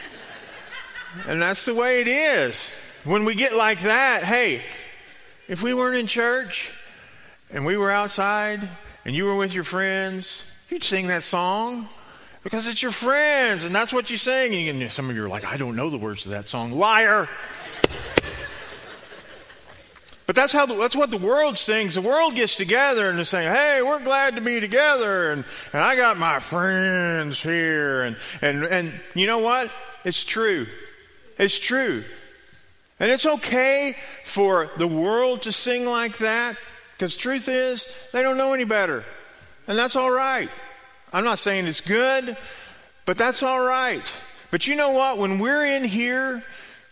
And 1.27 1.41
that's 1.41 1.65
the 1.65 1.75
way 1.75 2.01
it 2.01 2.07
is. 2.07 2.69
When 3.03 3.23
we 3.23 3.35
get 3.35 3.53
like 3.53 3.81
that, 3.81 4.23
hey, 4.23 4.63
if 5.47 5.61
we 5.61 5.73
weren't 5.73 5.97
in 5.97 6.07
church 6.07 6.71
and 7.51 7.65
we 7.65 7.77
were 7.77 7.91
outside 7.91 8.67
and 9.05 9.15
you 9.15 9.25
were 9.25 9.35
with 9.35 9.53
your 9.53 9.63
friends 9.63 10.43
You'd 10.71 10.83
sing 10.83 11.07
that 11.07 11.23
song 11.23 11.89
because 12.43 12.67
it's 12.67 12.81
your 12.81 12.91
friends 12.91 13.63
and 13.63 13.73
that's 13.73 13.93
what 13.93 14.09
you 14.09 14.17
sing. 14.17 14.69
And 14.69 14.91
some 14.91 15.09
of 15.09 15.15
you 15.15 15.23
are 15.23 15.29
like, 15.29 15.45
I 15.45 15.57
don't 15.57 15.75
know 15.75 15.89
the 15.89 15.97
words 15.97 16.23
to 16.23 16.29
that 16.29 16.47
song. 16.47 16.71
Liar. 16.71 17.29
But 20.31 20.37
that's 20.37 20.53
how 20.53 20.65
the, 20.65 20.75
that's 20.75 20.95
what 20.95 21.11
the 21.11 21.17
world 21.17 21.57
sings. 21.57 21.95
The 21.95 22.01
world 22.01 22.35
gets 22.35 22.55
together 22.55 23.09
and 23.09 23.17
they're 23.17 23.25
saying, 23.25 23.53
"Hey, 23.53 23.81
we're 23.81 23.99
glad 23.99 24.35
to 24.35 24.41
be 24.41 24.61
together, 24.61 25.29
and, 25.31 25.43
and 25.73 25.83
I 25.83 25.97
got 25.97 26.17
my 26.17 26.39
friends 26.39 27.41
here." 27.41 28.03
And 28.03 28.15
and 28.41 28.63
and 28.63 28.93
you 29.13 29.27
know 29.27 29.39
what? 29.39 29.69
It's 30.05 30.23
true. 30.23 30.67
It's 31.37 31.59
true, 31.59 32.05
and 32.97 33.11
it's 33.11 33.25
okay 33.25 33.97
for 34.23 34.69
the 34.77 34.87
world 34.87 35.41
to 35.41 35.51
sing 35.51 35.85
like 35.85 36.19
that 36.19 36.55
because 36.93 37.17
truth 37.17 37.49
is 37.49 37.89
they 38.13 38.23
don't 38.23 38.37
know 38.37 38.53
any 38.53 38.63
better. 38.63 39.03
And 39.67 39.77
that's 39.77 39.97
all 39.97 40.11
right. 40.11 40.49
I'm 41.13 41.23
not 41.23 41.39
saying 41.39 41.67
it's 41.67 41.81
good, 41.81 42.37
but 43.05 43.17
that's 43.17 43.43
all 43.43 43.59
right. 43.59 44.11
But 44.49 44.67
you 44.67 44.75
know 44.75 44.91
what? 44.91 45.17
When 45.17 45.39
we're 45.39 45.65
in 45.65 45.83
here, 45.83 46.43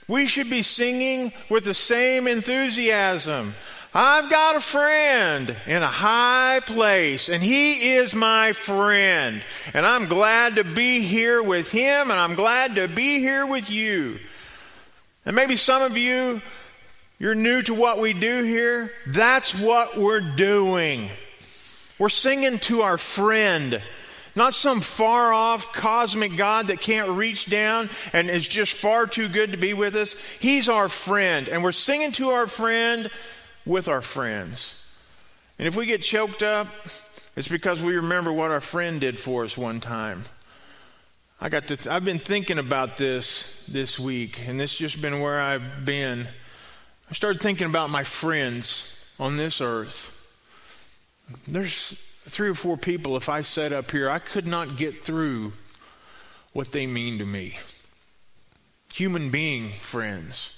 we 0.07 0.25
should 0.25 0.49
be 0.49 0.61
singing 0.61 1.31
with 1.49 1.65
the 1.65 1.73
same 1.73 2.27
enthusiasm. 2.27 3.53
I've 3.93 4.29
got 4.29 4.55
a 4.55 4.59
friend 4.59 5.55
in 5.65 5.81
a 5.81 5.87
high 5.87 6.59
place, 6.65 7.27
and 7.27 7.41
he 7.41 7.93
is 7.93 8.13
my 8.13 8.53
friend. 8.53 9.41
And 9.73 9.85
I'm 9.85 10.05
glad 10.05 10.57
to 10.57 10.63
be 10.63 11.01
here 11.01 11.41
with 11.41 11.71
him, 11.71 12.11
and 12.11 12.19
I'm 12.19 12.35
glad 12.35 12.75
to 12.75 12.87
be 12.87 13.19
here 13.19 13.45
with 13.45 13.69
you. 13.69 14.19
And 15.25 15.35
maybe 15.35 15.55
some 15.55 15.81
of 15.81 15.97
you, 15.97 16.41
you're 17.17 17.35
new 17.35 17.61
to 17.63 17.73
what 17.73 17.99
we 17.99 18.13
do 18.13 18.43
here. 18.43 18.91
That's 19.07 19.53
what 19.57 19.97
we're 19.97 20.35
doing. 20.35 21.09
We're 21.97 22.09
singing 22.09 22.59
to 22.59 22.83
our 22.83 22.97
friend. 22.97 23.81
Not 24.39 24.53
some 24.53 24.79
far 24.79 25.33
off 25.33 25.73
cosmic 25.73 26.37
God 26.37 26.67
that 26.67 26.79
can't 26.79 27.09
reach 27.09 27.47
down 27.47 27.89
and 28.13 28.29
is 28.29 28.47
just 28.47 28.77
far 28.77 29.05
too 29.05 29.27
good 29.27 29.51
to 29.51 29.57
be 29.57 29.73
with 29.73 29.97
us. 29.97 30.13
He's 30.39 30.69
our 30.69 30.87
friend, 30.87 31.49
and 31.49 31.61
we're 31.61 31.73
singing 31.73 32.13
to 32.13 32.29
our 32.29 32.47
friend 32.47 33.11
with 33.65 33.89
our 33.89 33.99
friends. 33.99 34.81
And 35.57 35.67
if 35.67 35.75
we 35.75 35.85
get 35.85 36.03
choked 36.03 36.41
up, 36.41 36.69
it's 37.35 37.49
because 37.49 37.83
we 37.83 37.97
remember 37.97 38.31
what 38.31 38.49
our 38.49 38.61
friend 38.61 39.01
did 39.01 39.19
for 39.19 39.43
us 39.43 39.57
one 39.57 39.81
time. 39.81 40.23
I 41.41 41.49
got 41.49 41.67
to 41.67 41.75
th- 41.75 41.87
I've 41.87 42.05
been 42.05 42.17
thinking 42.17 42.59
about 42.59 42.95
this 42.95 43.45
this 43.67 43.99
week, 43.99 44.47
and 44.47 44.57
this 44.57 44.77
just 44.77 45.01
been 45.01 45.19
where 45.19 45.41
I've 45.41 45.83
been. 45.83 46.29
I 47.11 47.13
started 47.13 47.41
thinking 47.41 47.67
about 47.67 47.89
my 47.89 48.05
friends 48.05 48.89
on 49.19 49.35
this 49.35 49.59
earth. 49.59 50.15
There's 51.45 51.93
three 52.29 52.49
or 52.49 52.55
four 52.55 52.77
people, 52.77 53.17
if 53.17 53.29
I 53.29 53.41
sat 53.41 53.73
up 53.73 53.91
here, 53.91 54.09
I 54.09 54.19
could 54.19 54.47
not 54.47 54.77
get 54.77 55.03
through 55.03 55.53
what 56.53 56.71
they 56.71 56.87
mean 56.87 57.17
to 57.19 57.25
me. 57.25 57.59
Human 58.93 59.29
being 59.29 59.69
friends. 59.69 60.51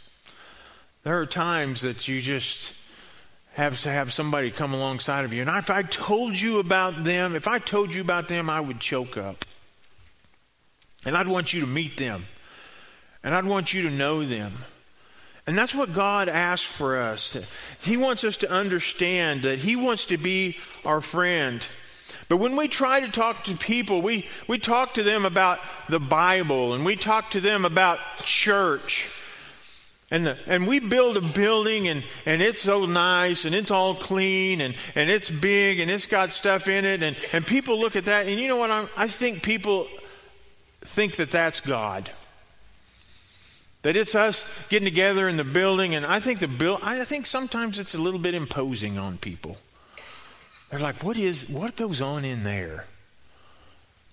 There 1.04 1.20
are 1.20 1.26
times 1.26 1.82
that 1.82 2.08
you 2.08 2.22
just 2.22 2.74
have 3.54 3.82
to 3.82 3.90
have 3.90 4.14
somebody 4.14 4.52
come 4.52 4.74
alongside 4.74 5.26
of 5.26 5.34
you. 5.34 5.42
And 5.42 5.50
if 5.50 5.70
I 5.70 5.82
told 5.82 6.40
you 6.40 6.60
about 6.60 7.04
them, 7.04 7.36
if 7.36 7.48
I 7.48 7.60
told 7.60 7.94
you 7.94 8.02
about 8.02 8.28
them, 8.28 8.50
I 8.50 8.62
would 8.62 8.80
choke 8.80 9.18
up. 9.18 9.44
And 11.06 11.18
I'd 11.18 11.28
want 11.28 11.54
you 11.54 11.62
to 11.62 11.68
meet 11.68 11.98
them. 11.98 12.26
And 13.24 13.36
I'd 13.36 13.46
want 13.46 13.74
you 13.74 13.82
to 13.84 13.90
know 13.90 14.24
them. 14.24 14.54
And 15.48 15.58
that's 15.58 15.74
what 15.74 15.94
God 15.94 16.30
asks 16.30 16.66
for 16.66 16.98
us. 16.98 17.36
He 17.82 17.98
wants 17.98 18.24
us 18.24 18.38
to 18.38 18.52
understand 18.52 19.42
that 19.42 19.60
He 19.60 19.76
wants 19.76 20.06
to 20.08 20.18
be 20.18 20.58
our 20.86 21.02
friend. 21.02 21.66
But 22.30 22.38
when 22.38 22.56
we 22.56 22.68
try 22.68 23.00
to 23.00 23.10
talk 23.10 23.44
to 23.46 23.58
people, 23.58 24.02
we, 24.02 24.28
we 24.48 24.60
talk 24.60 24.94
to 24.94 25.04
them 25.04 25.26
about 25.26 25.60
the 25.90 26.00
Bible 26.00 26.74
and 26.74 26.86
we 26.86 26.96
talk 26.96 27.32
to 27.32 27.42
them 27.42 27.66
about 27.66 28.00
church. 28.24 29.10
And, 30.12 30.28
the, 30.28 30.38
and 30.46 30.68
we 30.68 30.80
build 30.80 31.18
a 31.18 31.22
building 31.22 31.88
and, 31.88 32.04
and 32.26 32.42
it's 32.42 32.62
so 32.62 32.86
nice 32.86 33.46
and 33.46 33.56
it's 33.56 33.72
all 33.72 33.96
clean 33.96 34.62
and, 34.62 34.76
and 34.94 35.10
it's 35.10 35.30
big 35.30 35.80
and 35.80 35.90
it's 35.90 36.06
got 36.06 36.32
stuff 36.32 36.68
in 36.68 36.86
it. 36.86 37.02
And, 37.02 37.18
and 37.34 37.46
people 37.46 37.80
look 37.80 37.96
at 37.96 38.06
that 38.06 38.28
and 38.28 38.40
you 38.40 38.48
know 38.48 38.58
what? 38.58 38.72
I'm, 38.72 38.88
I 38.96 39.08
think 39.08 39.42
people 39.42 39.88
think 40.82 41.16
that 41.16 41.32
that's 41.32 41.62
God. 41.62 42.12
That 43.84 43.96
it's 43.96 44.14
us 44.14 44.46
getting 44.70 44.86
together 44.86 45.28
in 45.28 45.38
the 45.38 45.44
building, 45.44 45.96
and 45.96 46.06
I 46.06 46.20
think 46.20 46.40
the 46.40 46.48
bill. 46.48 46.80
I 46.84 47.04
think 47.04 47.26
sometimes 47.26 47.80
it's 47.80 47.96
a 47.96 48.00
little 48.00 48.20
bit 48.20 48.36
imposing 48.36 48.98
on 48.98 49.18
people. 49.18 49.58
They're 50.70 50.80
like, 50.80 51.04
"What 51.04 51.18
is? 51.18 51.50
What 51.50 51.76
goes 51.76 52.00
on 52.00 52.24
in 52.24 52.44
there? 52.44 52.86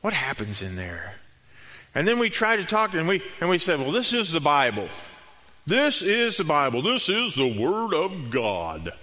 What 0.00 0.14
happens 0.14 0.62
in 0.62 0.76
there?" 0.76 1.16
And 1.94 2.08
then 2.08 2.18
we 2.18 2.30
try 2.30 2.56
to 2.56 2.64
talk, 2.64 2.94
and 2.94 3.06
we 3.06 3.22
and 3.40 3.50
we 3.50 3.58
say, 3.58 3.76
"Well, 3.76 3.92
this 3.92 4.12
is 4.12 4.32
the 4.32 4.40
Bible." 4.40 4.88
This 5.66 6.00
is 6.00 6.38
the 6.38 6.44
Bible. 6.44 6.80
This 6.80 7.10
is 7.10 7.34
the 7.34 7.46
Word 7.46 7.92
of 7.92 8.30
God. 8.30 8.94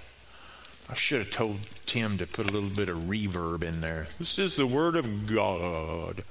I 0.89 0.95
should 0.95 1.19
have 1.19 1.29
told 1.29 1.59
Tim 1.85 2.17
to 2.17 2.25
put 2.25 2.49
a 2.49 2.51
little 2.51 2.71
bit 2.71 2.89
of 2.89 3.03
reverb 3.03 3.61
in 3.61 3.81
there. 3.81 4.07
This 4.17 4.39
is 4.39 4.55
the 4.55 4.65
Word 4.65 4.95
of 4.95 5.27
God. 5.27 6.23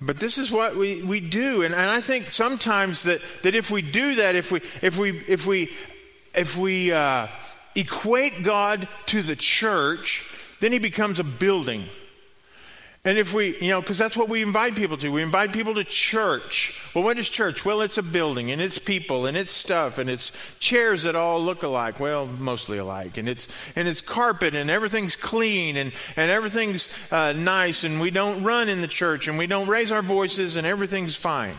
But 0.00 0.20
this 0.20 0.36
is 0.36 0.50
what 0.50 0.76
we, 0.76 1.02
we 1.02 1.20
do. 1.20 1.62
And, 1.62 1.74
and 1.74 1.88
I 1.88 2.00
think 2.00 2.30
sometimes 2.30 3.04
that, 3.04 3.20
that 3.42 3.54
if 3.54 3.70
we 3.70 3.82
do 3.82 4.16
that, 4.16 4.34
if 4.34 4.52
we, 4.52 4.60
if 4.82 4.98
we, 4.98 5.18
if 5.26 5.46
we, 5.46 5.72
if 6.34 6.56
we 6.56 6.92
uh, 6.92 7.28
equate 7.74 8.42
God 8.42 8.88
to 9.06 9.22
the 9.22 9.36
church, 9.36 10.24
then 10.60 10.72
he 10.72 10.78
becomes 10.78 11.18
a 11.18 11.24
building. 11.24 11.86
And 13.06 13.18
if 13.18 13.32
we, 13.32 13.56
you 13.60 13.68
know, 13.68 13.80
because 13.80 13.98
that's 13.98 14.16
what 14.16 14.28
we 14.28 14.42
invite 14.42 14.74
people 14.74 14.96
to. 14.96 15.08
We 15.10 15.22
invite 15.22 15.52
people 15.52 15.76
to 15.76 15.84
church. 15.84 16.74
Well, 16.92 17.04
what 17.04 17.16
is 17.20 17.28
church? 17.28 17.64
Well, 17.64 17.80
it's 17.80 17.98
a 17.98 18.02
building 18.02 18.50
and 18.50 18.60
it's 18.60 18.78
people 18.78 19.26
and 19.26 19.36
it's 19.36 19.52
stuff 19.52 19.98
and 19.98 20.10
it's 20.10 20.32
chairs 20.58 21.04
that 21.04 21.14
all 21.14 21.40
look 21.40 21.62
alike. 21.62 22.00
Well, 22.00 22.26
mostly 22.26 22.78
alike. 22.78 23.16
And 23.16 23.28
it's 23.28 23.46
and 23.76 23.86
it's 23.86 24.00
carpet 24.00 24.56
and 24.56 24.68
everything's 24.68 25.14
clean 25.14 25.76
and 25.76 25.92
and 26.16 26.32
everything's 26.32 26.88
uh, 27.12 27.32
nice 27.32 27.84
and 27.84 28.00
we 28.00 28.10
don't 28.10 28.42
run 28.42 28.68
in 28.68 28.80
the 28.80 28.88
church 28.88 29.28
and 29.28 29.38
we 29.38 29.46
don't 29.46 29.68
raise 29.68 29.92
our 29.92 30.02
voices 30.02 30.56
and 30.56 30.66
everything's 30.66 31.14
fine. 31.14 31.54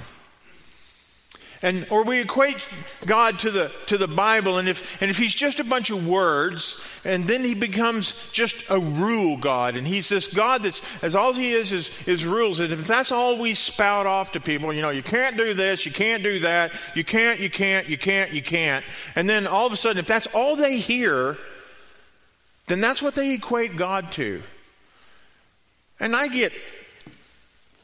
And, 1.61 1.87
or 1.89 2.03
we 2.03 2.19
equate 2.19 2.57
God 3.05 3.39
to 3.39 3.49
the, 3.49 3.71
to 3.87 3.97
the 3.97 4.07
Bible, 4.07 4.59
and 4.59 4.69
if, 4.69 5.01
and 5.01 5.09
if 5.09 5.17
He's 5.17 5.33
just 5.33 5.59
a 5.59 5.63
bunch 5.63 5.89
of 5.89 6.05
words, 6.05 6.79
and 7.03 7.27
then 7.27 7.43
He 7.43 7.55
becomes 7.55 8.13
just 8.31 8.63
a 8.69 8.79
rule 8.79 9.37
God, 9.37 9.75
and 9.75 9.87
He's 9.87 10.07
this 10.09 10.27
God 10.27 10.63
that's, 10.63 10.81
as 11.03 11.15
all 11.15 11.33
He 11.33 11.53
is, 11.53 11.71
is, 11.71 11.91
is 12.05 12.25
rules. 12.25 12.59
And 12.59 12.71
if 12.71 12.85
that's 12.85 13.11
all 13.11 13.39
we 13.39 13.55
spout 13.55 14.05
off 14.05 14.33
to 14.33 14.39
people, 14.39 14.71
you 14.71 14.83
know, 14.83 14.91
you 14.91 15.01
can't 15.01 15.35
do 15.35 15.55
this, 15.55 15.85
you 15.85 15.91
can't 15.91 16.21
do 16.21 16.39
that, 16.39 16.73
you 16.95 17.03
can't, 17.03 17.39
you 17.39 17.49
can't, 17.49 17.89
you 17.89 17.97
can't, 17.97 18.31
you 18.31 18.43
can't. 18.43 18.85
And 19.15 19.27
then 19.27 19.47
all 19.47 19.65
of 19.65 19.73
a 19.73 19.77
sudden, 19.77 19.97
if 19.97 20.07
that's 20.07 20.27
all 20.27 20.55
they 20.55 20.77
hear, 20.77 21.37
then 22.67 22.81
that's 22.81 23.01
what 23.01 23.15
they 23.15 23.33
equate 23.33 23.75
God 23.75 24.11
to. 24.13 24.43
And 25.99 26.15
I 26.15 26.27
get 26.27 26.53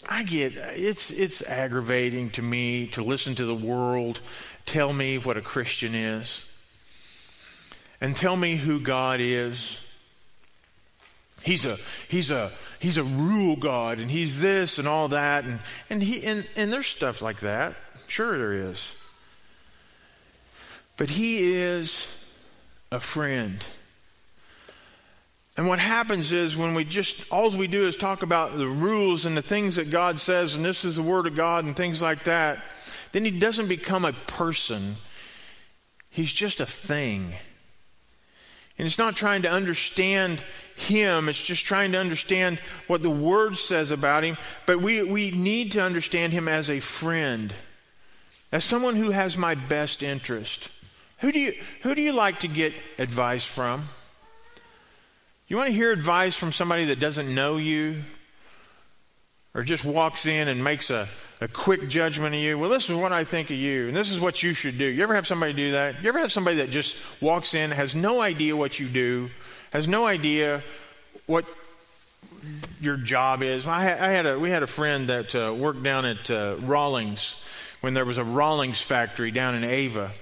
I 0.07 0.23
get 0.23 0.53
it's 0.55 1.11
it's 1.11 1.41
aggravating 1.41 2.29
to 2.31 2.41
me 2.41 2.87
to 2.87 3.03
listen 3.03 3.35
to 3.35 3.45
the 3.45 3.55
world 3.55 4.19
tell 4.65 4.91
me 4.93 5.17
what 5.17 5.37
a 5.37 5.41
Christian 5.41 5.95
is 5.95 6.45
and 8.01 8.15
tell 8.15 8.35
me 8.35 8.57
who 8.57 8.79
God 8.81 9.19
is. 9.21 9.79
He's 11.41 11.65
a 11.65 11.77
he's 12.07 12.31
a 12.31 12.51
he's 12.79 12.97
a 12.97 13.03
rule 13.03 13.55
God 13.55 13.99
and 13.99 14.11
he's 14.11 14.41
this 14.41 14.77
and 14.77 14.87
all 14.87 15.07
that 15.09 15.45
and 15.45 15.59
and 15.89 16.03
he 16.03 16.23
and, 16.25 16.47
and 16.55 16.71
there's 16.71 16.87
stuff 16.87 17.21
like 17.21 17.39
that. 17.39 17.75
Sure 18.07 18.37
there 18.37 18.53
is. 18.53 18.93
But 20.97 21.09
he 21.09 21.53
is 21.53 22.07
a 22.91 22.99
friend. 22.99 23.63
And 25.55 25.67
what 25.67 25.79
happens 25.79 26.31
is 26.31 26.57
when 26.57 26.73
we 26.73 26.83
just, 26.83 27.23
all 27.31 27.49
we 27.51 27.67
do 27.67 27.87
is 27.87 27.95
talk 27.95 28.23
about 28.23 28.57
the 28.57 28.67
rules 28.67 29.25
and 29.25 29.37
the 29.37 29.41
things 29.41 29.75
that 29.75 29.91
God 29.91 30.19
says, 30.19 30.55
and 30.55 30.65
this 30.65 30.83
is 30.83 30.95
the 30.95 31.03
Word 31.03 31.27
of 31.27 31.35
God 31.35 31.63
and 31.63 31.75
things 31.75 32.01
like 32.01 32.23
that, 32.23 32.63
then 33.11 33.23
he 33.23 33.31
doesn't 33.31 33.67
become 33.67 34.03
a 34.03 34.13
person. 34.13 34.95
He's 36.09 36.33
just 36.33 36.59
a 36.59 36.65
thing. 36.65 37.35
And 38.79 38.87
it's 38.87 38.97
not 38.97 39.15
trying 39.15 39.43
to 39.43 39.51
understand 39.51 40.43
him, 40.75 41.29
it's 41.29 41.43
just 41.43 41.63
trying 41.63 41.91
to 41.91 41.99
understand 41.99 42.57
what 42.87 43.03
the 43.03 43.09
Word 43.11 43.55
says 43.55 43.91
about 43.91 44.23
him. 44.23 44.37
But 44.65 44.81
we, 44.81 45.03
we 45.03 45.29
need 45.29 45.71
to 45.73 45.81
understand 45.83 46.33
him 46.33 46.47
as 46.47 46.71
a 46.71 46.79
friend, 46.79 47.53
as 48.51 48.65
someone 48.65 48.95
who 48.95 49.11
has 49.11 49.37
my 49.37 49.53
best 49.53 50.01
interest. 50.01 50.69
Who 51.19 51.31
do 51.31 51.39
you, 51.39 51.53
who 51.83 51.93
do 51.93 52.01
you 52.01 52.11
like 52.11 52.39
to 52.39 52.47
get 52.47 52.73
advice 52.97 53.45
from? 53.45 53.89
You 55.53 55.57
want 55.57 55.69
to 55.69 55.75
hear 55.75 55.91
advice 55.91 56.35
from 56.35 56.51
somebody 56.51 56.85
that 56.85 56.99
doesn't 56.99 57.31
know 57.31 57.57
you 57.57 58.01
or 59.53 59.61
just 59.61 59.85
walks 59.85 60.25
in 60.25 60.47
and 60.47 60.63
makes 60.63 60.89
a, 60.89 61.07
a 61.41 61.47
quick 61.47 61.89
judgment 61.89 62.33
of 62.33 62.41
you? 62.41 62.57
Well, 62.57 62.71
this 62.71 62.89
is 62.89 62.95
what 62.95 63.13
I 63.13 63.23
think 63.23 63.51
of 63.51 63.57
you, 63.57 63.87
and 63.87 63.95
this 63.95 64.09
is 64.09 64.19
what 64.19 64.41
you 64.41 64.53
should 64.53 64.79
do. 64.79 64.85
You 64.85 65.03
ever 65.03 65.13
have 65.13 65.27
somebody 65.27 65.53
do 65.53 65.73
that? 65.73 66.01
You 66.01 66.09
ever 66.09 66.17
have 66.17 66.31
somebody 66.31 66.57
that 66.57 66.71
just 66.71 66.95
walks 67.21 67.53
in, 67.53 67.69
has 67.69 67.93
no 67.93 68.19
idea 68.19 68.57
what 68.57 68.79
you 68.79 68.89
do, 68.89 69.29
has 69.71 69.87
no 69.87 70.07
idea 70.07 70.63
what 71.27 71.45
your 72.81 72.97
job 72.97 73.43
is? 73.43 73.67
I, 73.67 73.83
had 73.83 74.25
a, 74.25 74.39
we 74.39 74.49
had 74.49 74.63
a 74.63 74.67
friend 74.67 75.09
that 75.09 75.35
uh, 75.35 75.53
worked 75.53 75.83
down 75.83 76.05
at 76.05 76.31
uh, 76.31 76.55
Rawlings 76.61 77.35
when 77.81 77.93
there 77.93 78.05
was 78.05 78.17
a 78.17 78.23
Rawlings 78.23 78.81
factory 78.81 79.29
down 79.29 79.53
in 79.53 79.63
Ava. 79.63 80.13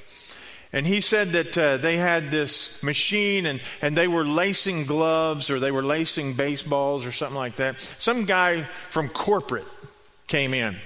And 0.74 0.88
he 0.88 1.02
said 1.02 1.34
that 1.34 1.58
uh, 1.58 1.78
they 1.78 1.98
had 1.98 2.32
this 2.32 2.82
machine 2.82 3.46
and, 3.46 3.62
and 3.82 3.98
they 3.98 4.08
were 4.08 4.26
lacing 4.26 4.86
gloves 4.86 5.50
or 5.50 5.60
they 5.60 5.72
were 5.72 5.84
lacing 5.84 6.36
baseballs 6.36 7.06
or 7.06 7.12
something 7.12 7.36
like 7.36 7.58
that. 7.58 7.80
Some 8.00 8.26
guy 8.26 8.64
from 8.90 9.10
corporate 9.10 9.68
came 10.28 10.54
in 10.54 10.78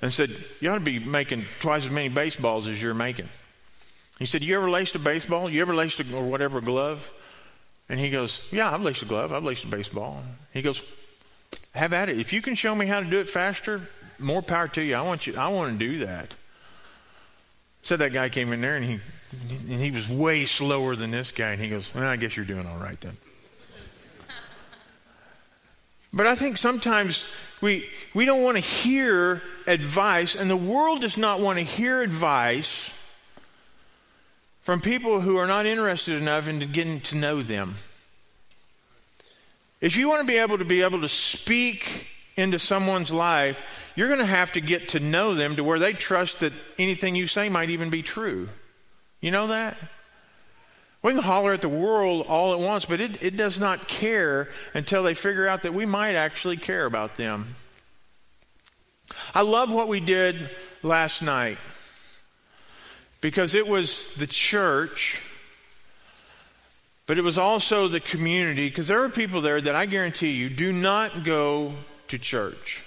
and 0.00 0.12
said, 0.12 0.36
You 0.60 0.70
ought 0.70 0.74
to 0.74 0.80
be 0.80 1.00
making 1.00 1.44
twice 1.58 1.86
as 1.86 1.90
many 1.90 2.08
baseballs 2.08 2.68
as 2.68 2.80
you're 2.80 2.94
making. 2.94 3.28
He 4.20 4.26
said, 4.26 4.44
You 4.44 4.56
ever 4.58 4.70
laced 4.70 4.94
a 4.94 5.00
baseball? 5.00 5.50
You 5.50 5.60
ever 5.62 5.74
laced 5.74 5.98
a, 5.98 6.16
or 6.16 6.24
whatever 6.24 6.60
glove? 6.60 7.12
And 7.88 7.98
he 7.98 8.10
goes, 8.10 8.40
Yeah, 8.52 8.72
I've 8.72 8.82
laced 8.82 9.02
a 9.02 9.06
glove. 9.06 9.32
I've 9.32 9.44
laced 9.44 9.64
a 9.64 9.68
baseball. 9.68 10.22
He 10.52 10.62
goes, 10.62 10.82
Have 11.74 11.92
at 11.92 12.08
it. 12.08 12.20
If 12.20 12.32
you 12.32 12.40
can 12.40 12.54
show 12.54 12.76
me 12.76 12.86
how 12.86 13.00
to 13.00 13.06
do 13.06 13.18
it 13.18 13.28
faster, 13.28 13.82
more 14.20 14.40
power 14.40 14.68
to 14.68 14.82
you. 14.82 14.94
I 14.94 15.02
want 15.02 15.26
you 15.26 15.36
I 15.36 15.48
want 15.48 15.78
to 15.78 15.86
do 15.86 15.98
that. 16.06 16.34
Said 17.82 17.98
that 18.00 18.12
guy 18.12 18.28
came 18.28 18.52
in 18.52 18.60
there 18.60 18.76
and 18.76 18.84
he 18.84 19.00
and 19.50 19.80
he 19.80 19.90
was 19.90 20.08
way 20.08 20.44
slower 20.44 20.96
than 20.96 21.10
this 21.10 21.32
guy, 21.32 21.50
and 21.50 21.60
he 21.60 21.68
goes, 21.68 21.94
well, 21.94 22.04
I 22.04 22.16
guess 22.16 22.36
you're 22.36 22.46
doing 22.46 22.66
all 22.66 22.78
right 22.78 23.00
then. 23.00 23.16
But 26.12 26.26
I 26.26 26.34
think 26.34 26.56
sometimes 26.56 27.26
we, 27.60 27.88
we 28.14 28.24
don't 28.24 28.42
want 28.42 28.56
to 28.56 28.62
hear 28.62 29.42
advice, 29.66 30.34
and 30.34 30.48
the 30.48 30.56
world 30.56 31.02
does 31.02 31.16
not 31.16 31.40
want 31.40 31.58
to 31.58 31.64
hear 31.64 32.00
advice 32.00 32.92
from 34.62 34.80
people 34.80 35.20
who 35.20 35.36
are 35.36 35.46
not 35.46 35.66
interested 35.66 36.20
enough 36.20 36.48
in 36.48 36.58
getting 36.72 37.00
to 37.00 37.16
know 37.16 37.42
them. 37.42 37.76
If 39.80 39.96
you 39.96 40.08
want 40.08 40.26
to 40.26 40.26
be 40.26 40.38
able 40.38 40.58
to 40.58 40.64
be 40.64 40.82
able 40.82 41.02
to 41.02 41.08
speak 41.08 42.08
into 42.36 42.58
someone's 42.58 43.12
life, 43.12 43.64
you're 43.94 44.08
going 44.08 44.20
to 44.20 44.26
have 44.26 44.52
to 44.52 44.60
get 44.60 44.88
to 44.88 45.00
know 45.00 45.34
them 45.34 45.56
to 45.56 45.64
where 45.64 45.78
they 45.78 45.92
trust 45.92 46.40
that 46.40 46.52
anything 46.78 47.14
you 47.14 47.26
say 47.26 47.48
might 47.48 47.70
even 47.70 47.90
be 47.90 48.02
true. 48.02 48.48
You 49.20 49.30
know 49.30 49.48
that? 49.48 49.76
We 51.02 51.12
can 51.12 51.22
holler 51.22 51.52
at 51.52 51.60
the 51.60 51.68
world 51.68 52.26
all 52.26 52.52
at 52.52 52.58
once, 52.58 52.84
but 52.84 53.00
it, 53.00 53.22
it 53.22 53.36
does 53.36 53.60
not 53.60 53.86
care 53.86 54.48
until 54.74 55.02
they 55.02 55.14
figure 55.14 55.46
out 55.46 55.62
that 55.62 55.72
we 55.72 55.86
might 55.86 56.14
actually 56.14 56.56
care 56.56 56.84
about 56.84 57.16
them. 57.16 57.54
I 59.34 59.42
love 59.42 59.72
what 59.72 59.88
we 59.88 60.00
did 60.00 60.54
last 60.82 61.22
night 61.22 61.58
because 63.20 63.54
it 63.54 63.66
was 63.68 64.08
the 64.16 64.26
church, 64.26 65.22
but 67.06 67.18
it 67.18 67.22
was 67.22 67.38
also 67.38 67.88
the 67.88 68.00
community 68.00 68.68
because 68.68 68.88
there 68.88 69.02
are 69.02 69.08
people 69.08 69.40
there 69.40 69.60
that 69.60 69.76
I 69.76 69.86
guarantee 69.86 70.32
you 70.32 70.48
do 70.48 70.72
not 70.72 71.24
go 71.24 71.72
to 72.08 72.18
church. 72.18 72.82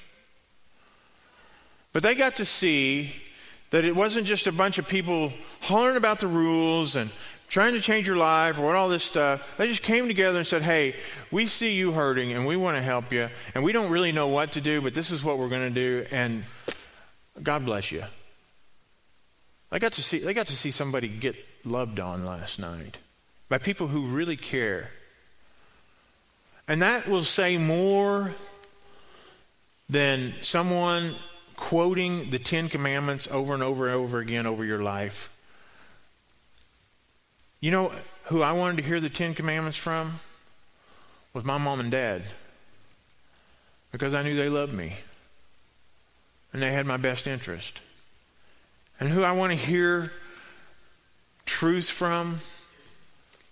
But 1.94 2.04
they 2.04 2.16
got 2.16 2.36
to 2.36 2.46
see 2.46 3.16
that 3.72 3.86
it 3.86 3.96
wasn't 3.96 4.26
just 4.26 4.48
a 4.48 4.52
bunch 4.52 4.78
of 4.78 4.88
people 4.88 5.32
hollering 5.62 5.98
about 5.98 6.20
the 6.20 6.28
rules 6.28 6.96
and 6.96 7.12
trying 7.48 7.74
to 7.74 7.82
change 7.82 8.08
your 8.08 8.16
life 8.16 8.60
or 8.60 8.66
what 8.66 8.76
all 8.76 8.90
this 8.90 9.04
stuff. 9.04 9.42
They 9.58 9.68
just 9.68 9.84
came 9.84 10.08
together 10.08 10.38
and 10.38 10.48
said, 10.48 10.62
Hey, 10.62 10.96
we 11.32 11.48
see 11.48 11.74
you 11.74 11.92
hurting 11.92 12.32
and 12.32 12.46
we 12.46 12.56
want 12.56 12.78
to 12.78 12.82
help 12.82 13.12
you. 13.12 13.30
And 13.54 13.64
we 13.64 13.72
don't 13.72 13.92
really 13.92 14.12
know 14.12 14.28
what 14.28 14.54
to 14.54 14.62
do, 14.62 14.82
but 14.82 14.94
this 14.94 15.12
is 15.12 15.24
what 15.24 15.38
we're 15.38 15.50
going 15.50 15.74
to 15.74 15.74
do. 15.74 16.06
And 16.12 16.46
God 17.42 17.66
bless 17.66 17.92
you. 17.92 18.04
I 19.72 19.80
got 19.80 19.94
to 19.94 20.04
see, 20.04 20.20
they 20.20 20.34
got 20.34 20.48
to 20.48 20.56
see 20.56 20.72
somebody 20.72 21.08
get 21.08 21.36
loved 21.64 22.00
on 22.00 22.26
last 22.26 22.60
night 22.60 22.98
by 23.50 23.58
people 23.58 23.88
who 23.88 24.06
really 24.08 24.38
care. 24.38 24.92
And 26.68 26.82
that 26.82 27.08
will 27.08 27.24
say 27.24 27.58
more 27.58 28.32
than 29.90 30.34
someone 30.42 31.16
quoting 31.60 32.30
the 32.30 32.40
Ten 32.40 32.70
Commandments 32.70 33.28
over 33.30 33.54
and 33.54 33.62
over 33.62 33.88
and 33.88 33.96
over 33.96 34.20
again 34.20 34.46
over 34.46 34.64
your 34.64 34.82
life. 34.82 35.30
You 37.60 37.70
know 37.70 37.92
who 38.24 38.42
I 38.42 38.54
wanted 38.54 38.78
to 38.78 38.84
hear 38.84 39.02
the 39.02 39.10
Ten 39.10 39.34
Commandments 39.34 39.78
from? 39.78 40.22
Was 41.34 41.44
my 41.44 41.58
mom 41.58 41.82
and 41.82 41.92
dad. 41.92 42.24
Because 43.92 44.14
I 44.14 44.24
knew 44.24 44.38
they 44.38 44.48
loved 44.48 44.74
me. 44.74 45.00
And 46.54 46.62
they 46.62 46.72
had 46.72 46.86
my 46.86 46.96
best 46.96 47.28
interest. 47.28 47.82
And 48.98 49.10
who 49.10 49.24
I 49.24 49.34
want 49.34 49.52
to 49.52 49.58
hear 49.58 50.14
truth 51.46 51.90
from 51.90 52.40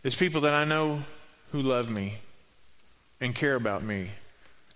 is 0.03 0.15
people 0.15 0.41
that 0.41 0.53
I 0.53 0.63
know 0.63 1.03
who 1.51 1.61
love 1.61 1.89
me 1.89 2.19
and 3.19 3.35
care 3.35 3.55
about 3.55 3.83
me 3.83 4.11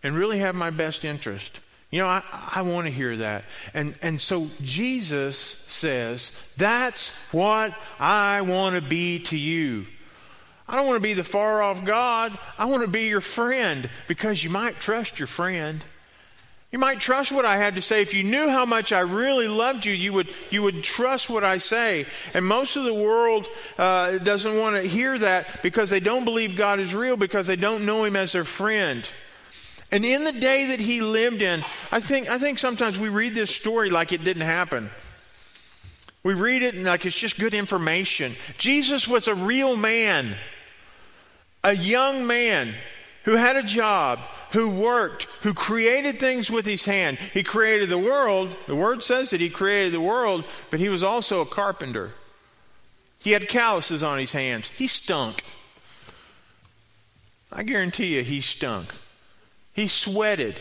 and 0.03 0.15
really 0.15 0.39
have 0.39 0.53
my 0.53 0.69
best 0.69 1.05
interest. 1.05 1.61
You 1.91 1.99
know, 1.99 2.07
I, 2.07 2.23
I 2.55 2.61
want 2.61 2.87
to 2.87 2.91
hear 2.91 3.17
that. 3.17 3.43
And, 3.73 3.95
and 4.01 4.19
so 4.19 4.49
Jesus 4.61 5.61
says, 5.67 6.31
That's 6.55 7.09
what 7.31 7.73
I 7.99 8.41
want 8.41 8.75
to 8.75 8.81
be 8.81 9.19
to 9.25 9.37
you. 9.37 9.85
I 10.69 10.77
don't 10.77 10.87
want 10.87 10.95
to 10.95 11.07
be 11.07 11.13
the 11.13 11.25
far 11.25 11.61
off 11.61 11.83
God. 11.83 12.37
I 12.57 12.65
want 12.65 12.83
to 12.83 12.87
be 12.87 13.07
your 13.07 13.19
friend 13.19 13.89
because 14.07 14.41
you 14.41 14.49
might 14.49 14.79
trust 14.79 15.19
your 15.19 15.27
friend. 15.27 15.83
You 16.71 16.79
might 16.79 17.01
trust 17.01 17.33
what 17.33 17.43
I 17.43 17.57
had 17.57 17.75
to 17.75 17.81
say. 17.81 18.01
If 18.01 18.13
you 18.13 18.23
knew 18.23 18.47
how 18.47 18.65
much 18.65 18.93
I 18.93 19.01
really 19.01 19.49
loved 19.49 19.85
you, 19.85 19.91
you 19.91 20.13
would, 20.13 20.29
you 20.49 20.63
would 20.63 20.83
trust 20.83 21.29
what 21.29 21.43
I 21.43 21.57
say. 21.57 22.05
And 22.33 22.45
most 22.45 22.77
of 22.77 22.85
the 22.85 22.93
world 22.93 23.49
uh, 23.77 24.19
doesn't 24.19 24.57
want 24.57 24.77
to 24.77 24.83
hear 24.83 25.19
that 25.19 25.61
because 25.61 25.89
they 25.89 25.99
don't 25.99 26.23
believe 26.23 26.55
God 26.55 26.79
is 26.79 26.95
real, 26.95 27.17
because 27.17 27.47
they 27.47 27.57
don't 27.57 27.85
know 27.85 28.05
Him 28.05 28.15
as 28.15 28.31
their 28.31 28.45
friend. 28.45 29.05
And 29.91 30.05
in 30.05 30.23
the 30.23 30.31
day 30.31 30.67
that 30.67 30.79
he 30.79 31.01
lived 31.01 31.41
in, 31.41 31.63
I 31.91 31.99
think, 31.99 32.29
I 32.29 32.37
think 32.39 32.59
sometimes 32.59 32.97
we 32.97 33.09
read 33.09 33.35
this 33.35 33.53
story 33.53 33.89
like 33.89 34.13
it 34.13 34.23
didn't 34.23 34.43
happen. 34.43 34.89
We 36.23 36.33
read 36.33 36.61
it 36.61 36.75
and 36.75 36.85
like 36.85 37.05
it's 37.05 37.17
just 37.17 37.39
good 37.39 37.53
information. 37.53 38.35
Jesus 38.57 39.07
was 39.07 39.27
a 39.27 39.35
real 39.35 39.75
man, 39.75 40.35
a 41.63 41.75
young 41.75 42.25
man 42.25 42.73
who 43.23 43.35
had 43.35 43.55
a 43.55 43.63
job, 43.63 44.19
who 44.51 44.69
worked, 44.69 45.23
who 45.41 45.53
created 45.53 46.19
things 46.19 46.49
with 46.49 46.65
his 46.65 46.85
hand. 46.85 47.17
He 47.17 47.43
created 47.43 47.89
the 47.89 47.97
world. 47.97 48.55
The 48.67 48.75
word 48.75 49.03
says 49.03 49.31
that 49.31 49.41
he 49.41 49.49
created 49.49 49.93
the 49.93 50.01
world, 50.01 50.45
but 50.69 50.79
he 50.79 50.89
was 50.89 51.03
also 51.03 51.41
a 51.41 51.45
carpenter. 51.45 52.11
He 53.19 53.31
had 53.31 53.49
calluses 53.49 54.03
on 54.03 54.17
his 54.17 54.31
hands. 54.31 54.69
He 54.69 54.87
stunk. 54.87 55.43
I 57.51 57.63
guarantee 57.63 58.15
you, 58.15 58.23
he 58.23 58.41
stunk. 58.41 58.93
He 59.73 59.87
sweated. 59.87 60.59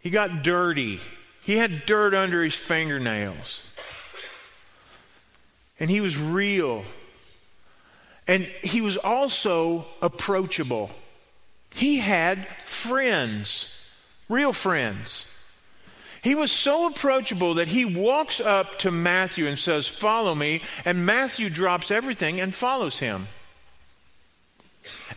He 0.00 0.10
got 0.10 0.42
dirty. 0.42 1.00
He 1.44 1.56
had 1.56 1.86
dirt 1.86 2.14
under 2.14 2.42
his 2.42 2.54
fingernails. 2.54 3.62
And 5.78 5.90
he 5.90 6.00
was 6.00 6.16
real. 6.16 6.84
And 8.28 8.44
he 8.62 8.80
was 8.80 8.96
also 8.96 9.86
approachable. 10.00 10.90
He 11.74 11.98
had 11.98 12.46
friends, 12.46 13.68
real 14.28 14.52
friends. 14.52 15.26
He 16.22 16.36
was 16.36 16.52
so 16.52 16.86
approachable 16.86 17.54
that 17.54 17.66
he 17.68 17.84
walks 17.84 18.40
up 18.40 18.78
to 18.80 18.92
Matthew 18.92 19.48
and 19.48 19.58
says, 19.58 19.88
Follow 19.88 20.36
me. 20.36 20.62
And 20.84 21.04
Matthew 21.04 21.50
drops 21.50 21.90
everything 21.90 22.40
and 22.40 22.54
follows 22.54 23.00
him. 23.00 23.26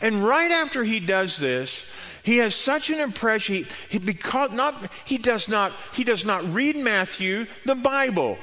And 0.02 0.24
right 0.24 0.52
after 0.52 0.84
he 0.84 1.00
does 1.00 1.38
this, 1.38 1.86
he 2.24 2.38
has 2.38 2.56
such 2.56 2.90
an 2.90 3.00
impression. 3.00 3.56
He, 3.56 3.66
he, 3.90 4.00
because 4.00 4.52
not, 4.52 4.92
he, 5.06 5.18
does 5.18 5.48
not, 5.48 5.74
he 5.94 6.04
does 6.04 6.26
not 6.26 6.52
read 6.52 6.76
Matthew, 6.76 7.46
the 7.66 7.76
Bible. 7.76 8.38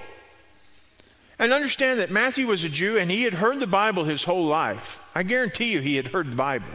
And 1.38 1.52
understand 1.52 1.98
that 1.98 2.10
Matthew 2.10 2.46
was 2.46 2.62
a 2.62 2.68
Jew 2.68 2.96
and 2.96 3.10
he 3.10 3.24
had 3.24 3.34
heard 3.34 3.58
the 3.58 3.66
Bible 3.66 4.04
his 4.04 4.24
whole 4.24 4.46
life. 4.46 5.00
I 5.14 5.24
guarantee 5.24 5.72
you 5.72 5.80
he 5.80 5.96
had 5.96 6.08
heard 6.08 6.30
the 6.30 6.36
Bible. 6.36 6.66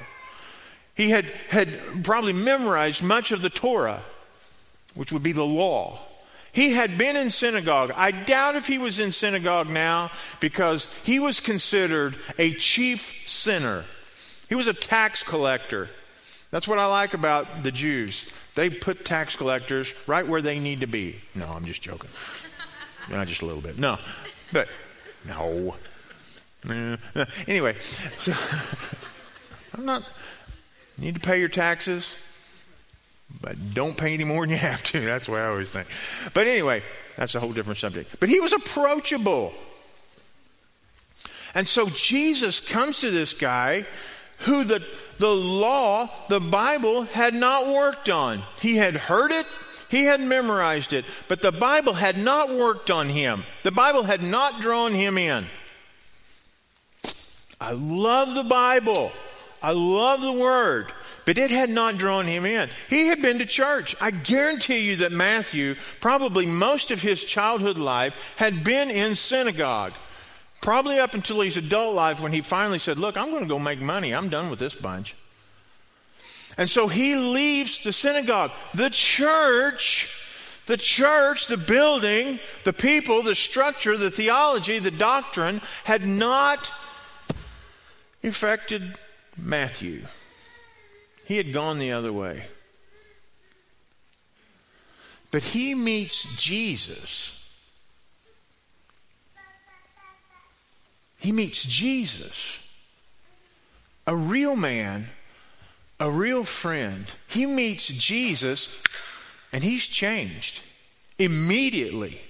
He 0.96 1.12
had, 1.12 1.26
had 1.50 1.70
probably 2.04 2.34
memorized 2.34 3.02
much 3.02 3.32
of 3.32 3.42
the 3.42 3.50
Torah, 3.50 4.02
which 4.96 5.12
would 5.12 5.24
be 5.24 5.32
the 5.32 5.46
law. 5.46 6.00
He 6.52 6.72
had 6.72 6.98
been 6.98 7.16
in 7.16 7.30
synagogue. 7.30 7.92
I 7.96 8.12
doubt 8.12 8.56
if 8.56 8.68
he 8.68 8.80
was 8.80 9.00
in 9.00 9.12
synagogue 9.12 9.70
now 9.70 10.12
because 10.40 10.90
he 11.04 11.20
was 11.20 11.40
considered 11.40 12.16
a 12.40 12.54
chief 12.56 13.14
sinner. 13.26 13.86
He 14.50 14.56
was 14.56 14.68
a 14.68 14.74
tax 14.74 15.24
collector. 15.24 15.90
That's 16.52 16.68
what 16.68 16.80
I 16.80 16.86
like 16.86 17.14
about 17.14 17.64
the 17.64 17.72
Jews. 17.72 18.26
They 18.56 18.70
put 18.70 19.04
tax 19.04 19.36
collectors 19.36 19.94
right 20.08 20.26
where 20.26 20.42
they 20.42 20.60
need 20.60 20.80
to 20.82 20.88
be. 20.88 21.18
No, 21.36 21.48
I'm 21.48 21.66
just 21.66 21.82
joking. 21.82 22.10
Not 23.10 23.28
just 23.28 23.42
a 23.42 23.46
little 23.46 23.62
bit. 23.62 23.78
No. 23.78 23.98
But, 24.54 24.70
no. 25.28 25.76
Anyway, 27.48 27.76
so 28.18 28.34
I'm 29.78 29.86
not, 29.86 30.04
need 30.98 31.16
to 31.16 31.22
pay 31.22 31.40
your 31.40 31.50
taxes, 31.50 32.16
but 33.42 33.56
don't 33.74 33.96
pay 33.96 34.14
any 34.14 34.24
more 34.24 34.44
than 34.44 34.50
you 34.50 34.58
have 34.58 34.84
to. 34.84 35.06
That's 35.06 35.30
what 35.30 35.40
I 35.40 35.48
always 35.48 35.72
think. 35.72 35.88
But 36.34 36.48
anyway, 36.48 36.84
that's 37.16 37.36
a 37.36 37.40
whole 37.40 37.54
different 37.54 37.80
subject. 37.80 38.20
But 38.20 38.30
he 38.30 38.40
was 38.40 38.54
approachable. 38.54 39.54
And 41.54 41.68
so 41.68 41.90
Jesus 41.90 42.60
comes 42.60 43.00
to 43.02 43.12
this 43.12 43.34
guy 43.34 43.86
who 44.40 44.64
the, 44.64 44.84
the 45.18 45.30
law, 45.30 46.10
the 46.30 46.40
Bible, 46.40 47.04
had 47.04 47.34
not 47.34 47.68
worked 47.68 48.10
on. 48.10 48.44
He 48.60 48.76
had 48.76 48.96
heard 48.96 49.32
it, 49.32 49.46
he 49.90 50.04
had 50.04 50.22
memorized 50.22 50.94
it, 50.94 51.06
but 51.28 51.42
the 51.42 51.52
Bible 51.52 51.94
had 51.94 52.18
not 52.18 52.54
worked 52.54 52.92
on 52.92 53.10
him. 53.10 53.44
The 53.64 53.72
Bible 53.72 54.04
had 54.04 54.22
not 54.22 54.62
drawn 54.62 54.94
him 54.94 55.18
in. 55.18 55.46
I 57.60 57.72
love 57.72 58.36
the 58.36 58.44
Bible. 58.44 59.12
I 59.62 59.72
love 59.72 60.22
the 60.22 60.34
Word, 60.34 60.94
but 61.26 61.38
it 61.38 61.50
had 61.50 61.70
not 61.70 61.98
drawn 61.98 62.28
him 62.28 62.46
in. 62.46 62.70
He 62.90 63.08
had 63.08 63.22
been 63.22 63.40
to 63.40 63.46
church. 63.46 63.96
I 64.00 64.12
guarantee 64.12 64.80
you 64.80 64.98
that 64.98 65.12
Matthew, 65.12 65.76
probably 66.00 66.46
most 66.46 66.92
of 66.92 67.02
his 67.02 67.24
childhood 67.24 67.78
life, 67.78 68.36
had 68.38 68.64
been 68.64 68.92
in 68.92 69.16
synagogue. 69.16 69.94
Probably 70.62 71.00
up 71.00 71.14
until 71.14 71.42
his 71.42 71.58
adult 71.58 71.96
life 71.96 72.20
when 72.20 72.34
he 72.34 72.42
finally 72.42 72.80
said, 72.80 73.00
Look, 73.00 73.16
I'm 73.16 73.32
going 73.32 73.44
to 73.44 73.50
go 73.50 73.60
make 73.60 73.80
money. 73.80 74.14
I'm 74.14 74.30
done 74.30 74.50
with 74.50 74.60
this 74.60 74.76
bunch. 74.76 75.16
And 76.58 76.70
so 76.70 76.88
he 76.88 77.16
leaves 77.16 77.84
the 77.84 77.92
synagogue. 77.92 78.52
The 78.74 78.90
church 78.90 80.10
The 80.66 80.76
church, 80.76 81.48
the 81.48 81.56
building, 81.56 82.40
the 82.66 82.74
people, 82.74 83.24
the 83.24 83.36
structure, 83.36 83.96
the 83.96 84.12
theology, 84.12 84.80
the 84.80 84.92
doctrine 84.92 85.62
had 85.86 86.06
not 86.06 86.74
affected 88.22 88.98
Matthew. 89.38 90.06
He 91.24 91.38
had 91.38 91.54
gone 91.54 91.80
the 91.80 91.94
other 91.94 92.12
way. 92.12 92.48
But 95.32 95.44
he 95.44 95.74
meets 95.74 96.26
Jesus. 96.36 97.37
He 101.28 101.34
meets 101.34 101.62
Jesus, 101.66 102.62
a 104.08 104.16
real 104.16 104.56
man, 104.56 105.08
a 106.00 106.10
real 106.10 106.46
friend. 106.46 107.06
He 107.28 107.46
meets 107.46 107.88
Jesus, 107.88 108.70
and 109.52 109.62
he's 109.62 109.86
changed 109.86 110.62
immediately. 111.20 112.22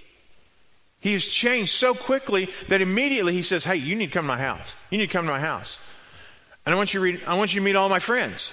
He 0.99 1.13
has 1.13 1.27
changed 1.27 1.75
so 1.75 1.93
quickly 1.93 2.49
that 2.69 2.81
immediately 2.81 3.33
he 3.33 3.43
says, 3.43 3.65
Hey, 3.65 3.75
you 3.75 3.95
need 3.95 4.07
to 4.07 4.11
come 4.13 4.23
to 4.23 4.29
my 4.29 4.39
house. 4.39 4.75
You 4.89 4.97
need 4.97 5.09
to 5.09 5.13
come 5.13 5.27
to 5.27 5.31
my 5.31 5.41
house. 5.41 5.77
And 6.65 6.73
I 6.73 6.75
want 6.75 6.95
you 6.95 6.99
to, 6.99 7.03
read, 7.03 7.21
I 7.27 7.35
want 7.35 7.53
you 7.53 7.59
to 7.59 7.65
meet 7.65 7.75
all 7.75 7.89
my 7.89 7.99
friends. 7.99 8.51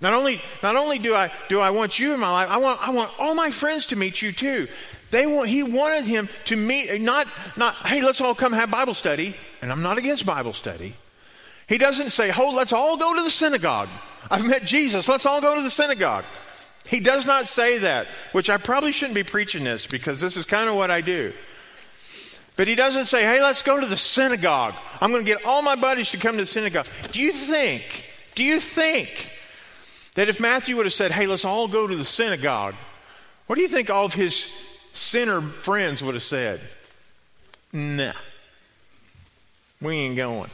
Not 0.00 0.12
only, 0.12 0.42
not 0.62 0.76
only 0.76 0.98
do 0.98 1.14
I, 1.14 1.32
do 1.48 1.60
I 1.60 1.70
want 1.70 1.98
you 1.98 2.12
in 2.12 2.20
my 2.20 2.30
life, 2.30 2.48
I 2.50 2.58
want, 2.58 2.86
I 2.86 2.90
want 2.90 3.10
all 3.18 3.34
my 3.34 3.50
friends 3.50 3.86
to 3.88 3.96
meet 3.96 4.20
you 4.20 4.30
too. 4.30 4.68
They 5.10 5.26
want, 5.26 5.48
he 5.48 5.62
wanted 5.62 6.04
him 6.04 6.28
to 6.44 6.56
meet, 6.56 7.00
not, 7.00 7.26
not, 7.56 7.74
hey, 7.76 8.02
let's 8.02 8.20
all 8.20 8.34
come 8.34 8.52
have 8.52 8.70
Bible 8.70 8.94
study. 8.94 9.36
And 9.62 9.72
I'm 9.72 9.82
not 9.82 9.96
against 9.96 10.26
Bible 10.26 10.52
study. 10.52 10.94
He 11.66 11.78
doesn't 11.78 12.10
say, 12.10 12.32
oh, 12.36 12.50
let's 12.50 12.72
all 12.72 12.96
go 12.96 13.14
to 13.14 13.22
the 13.22 13.30
synagogue. 13.30 13.88
I've 14.30 14.44
met 14.44 14.64
Jesus. 14.64 15.08
Let's 15.08 15.24
all 15.24 15.40
go 15.40 15.56
to 15.56 15.62
the 15.62 15.70
synagogue. 15.70 16.24
He 16.86 17.00
does 17.00 17.26
not 17.26 17.46
say 17.46 17.78
that, 17.78 18.06
which 18.32 18.50
I 18.50 18.58
probably 18.58 18.92
shouldn't 18.92 19.14
be 19.14 19.24
preaching 19.24 19.64
this 19.64 19.86
because 19.86 20.20
this 20.20 20.36
is 20.36 20.44
kind 20.44 20.68
of 20.68 20.76
what 20.76 20.90
I 20.90 21.00
do. 21.00 21.32
But 22.56 22.68
he 22.68 22.74
doesn't 22.74 23.06
say, 23.06 23.22
hey, 23.22 23.42
let's 23.42 23.62
go 23.62 23.80
to 23.80 23.86
the 23.86 23.96
synagogue. 23.96 24.74
I'm 25.00 25.10
going 25.10 25.24
to 25.24 25.30
get 25.30 25.44
all 25.44 25.62
my 25.62 25.74
buddies 25.74 26.10
to 26.10 26.18
come 26.18 26.36
to 26.36 26.42
the 26.42 26.46
synagogue. 26.46 26.86
Do 27.12 27.20
you 27.20 27.32
think, 27.32 28.04
do 28.34 28.44
you 28.44 28.60
think 28.60 29.32
that 30.16 30.28
if 30.28 30.40
Matthew 30.40 30.76
would 30.76 30.86
have 30.86 30.92
said, 30.92 31.12
hey, 31.12 31.26
let's 31.26 31.44
all 31.44 31.68
go 31.68 31.86
to 31.86 31.94
the 31.94 32.04
synagogue, 32.04 32.74
what 33.46 33.56
do 33.56 33.62
you 33.62 33.68
think 33.68 33.90
all 33.90 34.06
of 34.06 34.14
his 34.14 34.48
sinner 34.92 35.40
friends 35.40 36.02
would 36.02 36.14
have 36.14 36.22
said? 36.22 36.60
Nah, 37.72 38.14
we 39.80 39.94
ain't 39.94 40.16
going. 40.16 40.50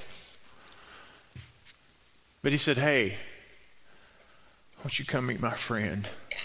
But 2.43 2.51
he 2.51 2.59
said, 2.59 2.77
hey, 2.77 3.11
why 3.11 4.83
don't 4.83 4.99
you 4.99 5.05
come 5.05 5.27
meet 5.27 5.41
my 5.41 5.55
friend? 5.55 6.09
Why 6.33 6.39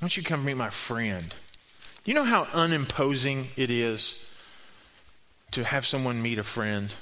don't 0.00 0.16
you 0.16 0.22
come 0.22 0.44
meet 0.44 0.56
my 0.56 0.70
friend? 0.70 1.34
You 2.04 2.14
know 2.14 2.24
how 2.24 2.46
unimposing 2.52 3.48
it 3.56 3.70
is 3.72 4.14
to 5.50 5.64
have 5.64 5.84
someone 5.84 6.22
meet 6.22 6.38
a 6.38 6.44
friend? 6.44 6.94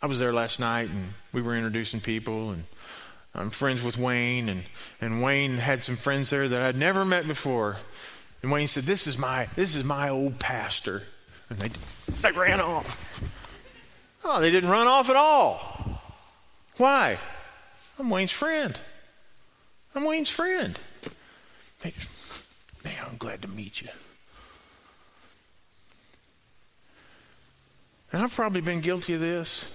I 0.00 0.06
was 0.06 0.18
there 0.18 0.32
last 0.32 0.58
night 0.58 0.88
and 0.88 1.12
we 1.34 1.42
were 1.42 1.54
introducing 1.54 2.00
people 2.00 2.50
and 2.50 2.64
I'm 3.34 3.50
friends 3.50 3.82
with 3.82 3.96
Wayne, 3.96 4.48
and, 4.48 4.64
and 5.00 5.22
Wayne 5.22 5.56
had 5.56 5.82
some 5.82 5.96
friends 5.96 6.30
there 6.30 6.48
that 6.48 6.62
I'd 6.62 6.76
never 6.76 7.04
met 7.04 7.26
before. 7.26 7.78
And 8.42 8.52
Wayne 8.52 8.68
said, 8.68 8.84
This 8.84 9.06
is 9.06 9.16
my, 9.16 9.48
this 9.56 9.74
is 9.74 9.84
my 9.84 10.08
old 10.08 10.38
pastor. 10.38 11.04
And 11.48 11.58
they, 11.58 11.70
they 12.20 12.32
ran 12.32 12.60
off. 12.60 12.98
Oh, 14.24 14.40
they 14.40 14.50
didn't 14.50 14.70
run 14.70 14.86
off 14.86 15.08
at 15.10 15.16
all. 15.16 16.00
Why? 16.76 17.18
I'm 17.98 18.10
Wayne's 18.10 18.32
friend. 18.32 18.78
I'm 19.94 20.04
Wayne's 20.04 20.30
friend. 20.30 20.78
They, 21.80 21.92
man, 22.84 22.94
I'm 23.10 23.16
glad 23.16 23.42
to 23.42 23.48
meet 23.48 23.82
you. 23.82 23.88
And 28.12 28.22
I've 28.22 28.34
probably 28.34 28.60
been 28.60 28.80
guilty 28.80 29.14
of 29.14 29.20
this. 29.20 29.66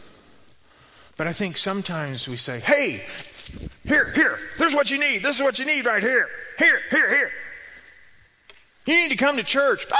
But 1.17 1.28
I 1.28 1.34
think 1.34 1.58
sometimes 1.58 2.28
we 2.28 2.38
say, 2.38 2.60
hey, 2.60 3.04
here, 3.88 4.12
here, 4.12 4.38
this 4.58 4.69
is 4.69 4.76
what 4.76 4.91
you 4.91 5.00
need. 5.00 5.23
This 5.23 5.38
is 5.38 5.41
what 5.41 5.58
you 5.60 5.65
need 5.65 5.86
right 5.86 6.04
here. 6.04 6.28
Here, 6.60 6.82
here, 6.89 7.10
here. 7.10 7.32
You 8.86 8.95
need 8.95 9.10
to 9.12 9.17
come 9.17 9.38
to 9.38 9.43
church. 9.43 9.86
Ah! 9.91 9.97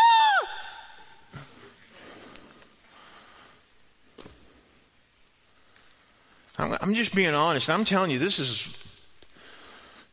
I'm 6.60 6.96
just 6.96 7.14
being 7.14 7.36
honest. 7.36 7.70
I'm 7.70 7.86
telling 7.86 8.12
you, 8.12 8.18
this 8.18 8.40
is 8.40 8.74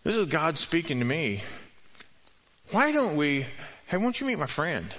this 0.03 0.15
is 0.15 0.27
God 0.27 0.59
speaking 0.59 0.99
to 0.99 1.05
me. 1.05 1.43
Why 2.71 2.93
don't 2.93 3.17
we? 3.17 3.47
Hey, 3.87 3.97
won't 3.97 4.21
you 4.21 4.27
meet 4.27 4.39
my 4.39 4.47
friend? 4.47 4.95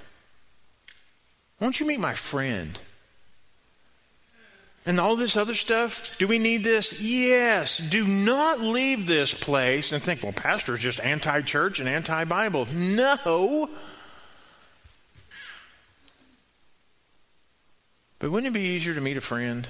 Won't 1.60 1.80
you 1.80 1.86
meet 1.86 2.00
my 2.00 2.14
friend? 2.14 2.80
And 4.86 5.00
all 5.00 5.16
this 5.16 5.36
other 5.36 5.56
stuff? 5.56 6.18
Do 6.18 6.28
we 6.28 6.38
need 6.38 6.64
this? 6.64 7.02
Yes. 7.02 7.78
Do 7.78 8.06
not 8.06 8.60
leave 8.60 9.08
this 9.08 9.34
place 9.34 9.92
and 9.92 10.04
think, 10.04 10.22
well, 10.22 10.34
pastor's 10.34 10.82
just 10.82 11.00
anti 11.00 11.42
church 11.42 11.80
and 11.80 11.90
anti 11.90 12.24
Bible. 12.26 12.68
No. 12.74 13.70
But 18.20 18.32
wouldn't 18.32 18.56
it 18.56 18.58
be 18.58 18.68
easier 18.68 18.94
to 18.94 19.02
meet 19.02 19.18
a 19.18 19.22
friend? 19.22 19.68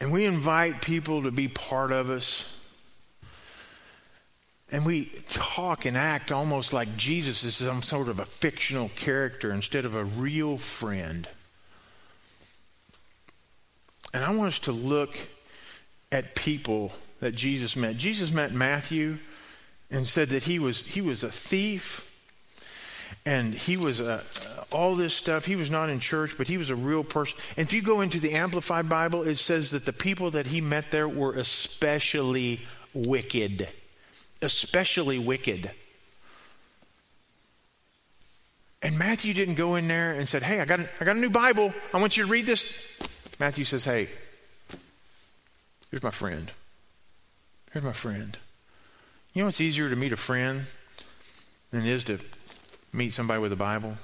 And 0.00 0.10
we 0.10 0.24
invite 0.24 0.82
people 0.82 1.22
to 1.22 1.30
be 1.30 1.46
part 1.46 1.92
of 1.92 2.10
us. 2.10 2.44
And 4.72 4.86
we 4.86 5.04
talk 5.28 5.84
and 5.84 5.98
act 5.98 6.32
almost 6.32 6.72
like 6.72 6.96
Jesus 6.96 7.44
is 7.44 7.56
some 7.56 7.82
sort 7.82 8.08
of 8.08 8.18
a 8.18 8.24
fictional 8.24 8.88
character 8.96 9.52
instead 9.52 9.84
of 9.84 9.94
a 9.94 10.02
real 10.02 10.56
friend. 10.56 11.28
And 14.14 14.24
I 14.24 14.34
want 14.34 14.48
us 14.48 14.58
to 14.60 14.72
look 14.72 15.14
at 16.10 16.34
people 16.34 16.92
that 17.20 17.34
Jesus 17.34 17.76
met. 17.76 17.98
Jesus 17.98 18.32
met 18.32 18.52
Matthew 18.52 19.18
and 19.90 20.08
said 20.08 20.30
that 20.30 20.44
he 20.44 20.58
was 20.58 20.82
he 20.82 21.02
was 21.02 21.22
a 21.22 21.30
thief 21.30 22.08
and 23.26 23.52
he 23.52 23.76
was 23.76 24.00
a, 24.00 24.24
all 24.72 24.94
this 24.94 25.12
stuff. 25.12 25.44
He 25.44 25.54
was 25.54 25.70
not 25.70 25.90
in 25.90 26.00
church, 26.00 26.38
but 26.38 26.48
he 26.48 26.56
was 26.56 26.70
a 26.70 26.76
real 26.76 27.04
person. 27.04 27.36
And 27.58 27.66
if 27.66 27.74
you 27.74 27.82
go 27.82 28.00
into 28.00 28.20
the 28.20 28.32
Amplified 28.32 28.88
Bible, 28.88 29.22
it 29.22 29.36
says 29.36 29.70
that 29.72 29.84
the 29.84 29.92
people 29.92 30.30
that 30.30 30.46
he 30.46 30.62
met 30.62 30.90
there 30.90 31.08
were 31.08 31.34
especially 31.34 32.62
wicked 32.94 33.68
especially 34.42 35.18
wicked. 35.18 35.70
And 38.82 38.98
Matthew 38.98 39.32
didn't 39.32 39.54
go 39.54 39.76
in 39.76 39.86
there 39.86 40.12
and 40.12 40.28
said, 40.28 40.42
Hey, 40.42 40.60
I 40.60 40.64
got, 40.64 40.80
I 41.00 41.04
got 41.04 41.16
a 41.16 41.20
new 41.20 41.30
Bible. 41.30 41.72
I 41.94 42.00
want 42.00 42.16
you 42.16 42.24
to 42.24 42.30
read 42.30 42.46
this. 42.46 42.72
Matthew 43.38 43.64
says, 43.64 43.84
Hey, 43.84 44.08
here's 45.90 46.02
my 46.02 46.10
friend. 46.10 46.50
Here's 47.72 47.84
my 47.84 47.92
friend. 47.92 48.36
You 49.32 49.42
know 49.42 49.48
it's 49.48 49.60
easier 49.60 49.88
to 49.88 49.96
meet 49.96 50.12
a 50.12 50.16
friend 50.16 50.62
than 51.70 51.86
it 51.86 51.92
is 51.92 52.04
to 52.04 52.18
meet 52.92 53.14
somebody 53.14 53.40
with 53.40 53.52
a 53.52 53.56
Bible? 53.56 53.96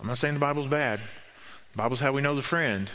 I'm 0.00 0.06
not 0.06 0.18
saying 0.18 0.34
the 0.34 0.40
Bible's 0.40 0.66
bad. 0.66 1.00
The 1.72 1.78
Bible's 1.78 2.00
how 2.00 2.12
we 2.12 2.20
know 2.20 2.34
the 2.34 2.42
friend. 2.42 2.90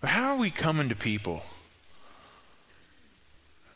But 0.00 0.10
how 0.10 0.32
are 0.32 0.36
we 0.36 0.50
coming 0.50 0.90
to 0.90 0.94
people? 0.94 1.42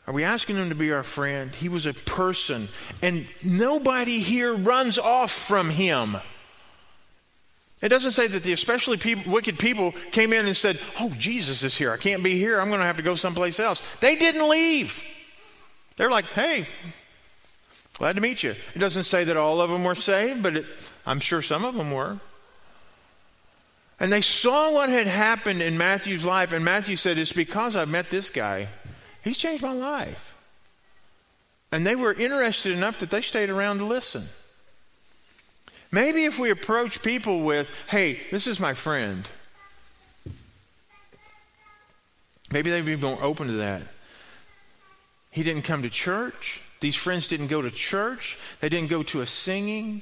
Are 0.09 0.11
we 0.11 0.23
asking 0.23 0.55
him 0.55 0.69
to 0.69 0.75
be 0.75 0.91
our 0.91 1.03
friend? 1.03 1.53
He 1.53 1.69
was 1.69 1.85
a 1.85 1.93
person, 1.93 2.69
and 3.03 3.27
nobody 3.43 4.21
here 4.21 4.55
runs 4.55 4.97
off 4.97 5.29
from 5.29 5.69
him. 5.69 6.17
It 7.79 7.89
doesn't 7.89 8.13
say 8.13 8.25
that 8.25 8.41
the 8.41 8.51
especially 8.51 8.97
people, 8.97 9.31
wicked 9.31 9.59
people 9.59 9.91
came 10.11 10.33
in 10.33 10.47
and 10.47 10.57
said, 10.57 10.79
Oh, 10.99 11.11
Jesus 11.11 11.61
is 11.61 11.77
here. 11.77 11.91
I 11.91 11.97
can't 11.97 12.23
be 12.23 12.39
here. 12.39 12.59
I'm 12.59 12.69
going 12.69 12.79
to 12.79 12.87
have 12.87 12.97
to 12.97 13.03
go 13.03 13.13
someplace 13.13 13.59
else. 13.59 13.81
They 13.99 14.15
didn't 14.15 14.49
leave. 14.49 15.05
They're 15.97 16.09
like, 16.09 16.25
Hey, 16.25 16.65
glad 17.93 18.15
to 18.15 18.21
meet 18.21 18.41
you. 18.41 18.55
It 18.73 18.79
doesn't 18.79 19.03
say 19.03 19.25
that 19.25 19.37
all 19.37 19.61
of 19.61 19.69
them 19.69 19.83
were 19.83 19.93
saved, 19.93 20.41
but 20.41 20.57
it, 20.57 20.65
I'm 21.05 21.19
sure 21.19 21.43
some 21.43 21.63
of 21.63 21.75
them 21.75 21.91
were. 21.91 22.19
And 23.99 24.11
they 24.11 24.21
saw 24.21 24.73
what 24.73 24.89
had 24.89 25.05
happened 25.05 25.61
in 25.61 25.77
Matthew's 25.77 26.25
life, 26.25 26.51
and 26.51 26.65
Matthew 26.65 26.95
said, 26.95 27.19
It's 27.19 27.31
because 27.31 27.75
I've 27.75 27.89
met 27.89 28.09
this 28.09 28.31
guy. 28.31 28.69
He's 29.23 29.37
changed 29.37 29.63
my 29.63 29.73
life. 29.73 30.35
And 31.71 31.85
they 31.85 31.95
were 31.95 32.13
interested 32.13 32.71
enough 32.71 32.99
that 32.99 33.11
they 33.11 33.21
stayed 33.21 33.49
around 33.49 33.77
to 33.79 33.85
listen. 33.85 34.29
Maybe 35.91 36.25
if 36.25 36.39
we 36.39 36.49
approach 36.49 37.01
people 37.01 37.41
with, 37.41 37.69
hey, 37.89 38.21
this 38.31 38.47
is 38.47 38.59
my 38.59 38.73
friend, 38.73 39.27
maybe 42.51 42.69
they'd 42.69 42.85
be 42.85 42.95
more 42.95 43.21
open 43.23 43.47
to 43.47 43.53
that. 43.53 43.83
He 45.31 45.43
didn't 45.43 45.63
come 45.63 45.83
to 45.83 45.89
church. 45.89 46.61
These 46.79 46.95
friends 46.95 47.27
didn't 47.27 47.47
go 47.47 47.61
to 47.61 47.71
church. 47.71 48.37
They 48.61 48.69
didn't 48.69 48.89
go 48.89 49.03
to 49.03 49.21
a 49.21 49.25
singing. 49.25 50.01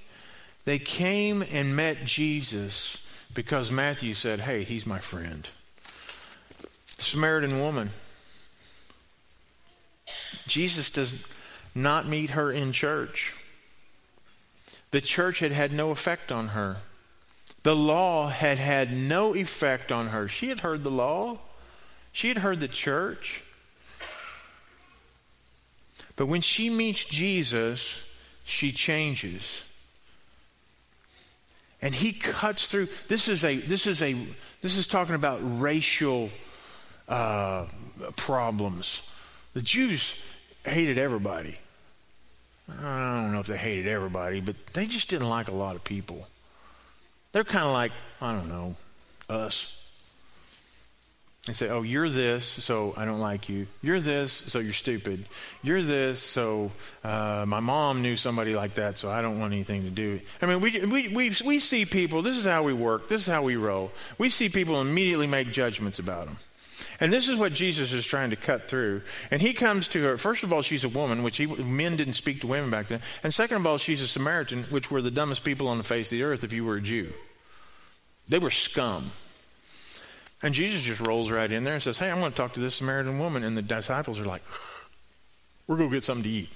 They 0.65 0.80
came 0.80 1.43
and 1.51 1.75
met 1.75 2.06
Jesus 2.06 2.97
because 3.34 3.71
Matthew 3.71 4.13
said, 4.13 4.41
Hey, 4.41 4.63
he's 4.63 4.86
my 4.86 4.99
friend. 4.99 5.47
The 6.97 7.03
Samaritan 7.03 7.60
woman. 7.60 7.89
Jesus 10.48 10.91
does 10.91 11.15
not 11.76 12.08
meet 12.08 12.32
her 12.32 12.52
in 12.52 12.72
church. 12.72 13.34
The 14.91 15.02
church 15.02 15.39
had 15.39 15.52
had 15.52 15.72
no 15.74 15.91
effect 15.91 16.32
on 16.32 16.50
her. 16.50 16.78
The 17.63 17.76
law 17.76 18.30
had 18.30 18.60
had 18.60 18.93
no 18.93 19.36
effect 19.36 19.91
on 19.91 20.08
her. 20.08 20.28
She 20.28 20.50
had 20.50 20.62
heard 20.62 20.84
the 20.84 20.89
law, 20.89 21.39
she 22.12 22.30
had 22.30 22.39
heard 22.39 22.60
the 22.60 22.67
church. 22.67 23.43
But 26.15 26.28
when 26.28 26.41
she 26.41 26.70
meets 26.70 27.06
Jesus, 27.06 28.04
she 28.43 28.72
changes. 28.72 29.63
And 31.82 31.93
he 31.93 32.12
cuts 32.12 32.67
through. 32.67 32.88
This 33.08 33.28
is 33.28 33.43
a 33.43 33.58
this 33.58 33.86
is 33.86 34.02
a 34.02 34.15
this 34.62 34.76
is 34.78 34.88
talking 34.88 35.13
about 35.13 35.39
racial 35.43 36.32
uh, 37.08 37.65
problems. 38.15 39.02
The 39.58 39.63
Jews 39.63 40.13
hated 40.63 41.00
everybody. 41.00 41.58
I 42.70 43.24
don't 43.24 43.34
know 43.34 43.39
if 43.39 43.48
they 43.48 43.58
hated 43.58 43.88
everybody, 43.88 44.39
but 44.39 44.56
they 44.74 44.86
just 44.86 45.08
didn't 45.10 45.30
like 45.30 45.48
a 45.48 45.52
lot 45.52 45.76
of 45.76 45.84
people. 45.84 46.28
They're 47.32 47.43
kind 47.43 47.65
of 47.65 47.74
like, 47.74 47.91
I 48.22 48.34
don't 48.34 48.50
know, 48.50 48.76
us. 49.28 49.74
They 51.48 51.54
say, 51.54 51.70
oh, 51.70 51.82
you're 51.82 52.08
this, 52.08 52.46
so 52.46 52.93
I 52.96 53.06
don't 53.06 53.20
like 53.20 53.50
you. 53.50 53.65
You're 53.82 54.00
this, 54.00 54.32
so 54.32 54.60
you're 54.60 54.74
stupid. 54.74 55.26
You're 55.63 55.82
this, 55.82 56.22
so 56.22 56.72
uh, 57.04 57.46
my 57.48 57.60
mom 57.60 58.04
knew 58.04 58.15
somebody 58.15 58.54
like 58.54 58.76
that, 58.76 59.00
so 59.00 59.10
I 59.10 59.24
don't 59.24 59.39
want 59.39 59.54
anything 59.54 59.82
to 59.82 59.89
do. 59.89 60.20
I 60.39 60.46
mean, 60.46 60.62
we, 60.62 60.86
we, 60.86 61.08
we, 61.08 61.32
we 61.43 61.60
see 61.60 61.84
people, 61.84 62.22
this 62.22 62.38
is 62.38 62.46
how 62.46 62.62
we 62.62 62.74
work, 62.74 63.10
this 63.10 63.22
is 63.22 63.28
how 63.28 63.41
we 63.41 63.56
roll. 63.56 63.91
We 64.20 64.30
see 64.30 64.50
people 64.50 64.80
immediately 64.82 65.26
make 65.26 65.52
judgments 65.52 65.98
about 65.98 66.28
them. 66.28 66.38
And 67.00 67.12
this 67.12 67.28
is 67.28 67.38
what 67.38 67.54
Jesus 67.54 67.92
is 67.94 68.06
trying 68.06 68.30
to 68.32 68.36
cut 68.36 68.68
through. 68.68 69.02
And 69.32 69.42
he 69.42 69.54
comes 69.54 69.88
to 69.90 70.04
her. 70.04 70.18
First 70.18 70.44
of 70.44 70.54
all, 70.54 70.62
she's 70.62 70.84
a 70.84 70.90
woman, 70.90 71.24
which 71.24 71.38
he, 71.38 71.46
men 71.46 71.96
didn't 71.96 72.13
speak 72.13 72.42
to 72.42 72.48
women 72.48 72.70
back 72.70 72.88
then. 72.88 73.02
And 73.24 73.34
second 73.34 73.58
of 73.58 73.68
all, 73.68 73.78
she's 73.78 74.02
a 74.02 74.08
Samaritan, 74.08 74.63
which 74.63 74.92
were 74.92 75.02
the 75.02 75.12
dumbest 75.12 75.44
people 75.44 75.68
on 75.68 75.78
the 75.78 75.84
face 75.84 76.08
of 76.08 76.18
the 76.18 76.24
earth 76.24 76.44
if 76.44 76.54
you 76.54 76.66
were 76.66 76.78
a 76.78 76.82
Jew. 76.82 77.13
They 78.28 78.40
were 78.40 78.52
scum. 78.52 79.12
And 80.44 80.54
Jesus 80.54 80.82
just 80.82 81.06
rolls 81.06 81.32
right 81.32 81.52
in 81.52 81.63
there 81.63 81.74
and 81.76 81.84
says, 81.84 81.98
Hey, 81.98 82.12
I'm 82.12 82.20
going 82.20 82.32
to 82.32 82.38
talk 82.38 82.54
to 82.54 82.60
this 82.60 82.76
Samaritan 82.76 83.18
woman. 83.20 83.44
And 83.44 83.58
the 83.58 83.62
disciples 83.62 84.20
are 84.20 84.26
like, 84.26 84.44
We're 85.66 85.78
going 85.78 85.90
to 85.90 85.96
get 85.96 86.04
something 86.04 86.24
to 86.24 86.30
eat. 86.30 86.50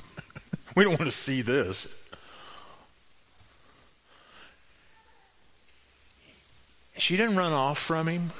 we 0.76 0.84
don't 0.84 0.98
want 0.98 1.10
to 1.10 1.16
see 1.16 1.42
this. 1.42 1.88
She 6.96 7.16
didn't 7.16 7.36
run 7.36 7.52
off 7.52 7.78
from 7.78 8.06
him 8.06 8.30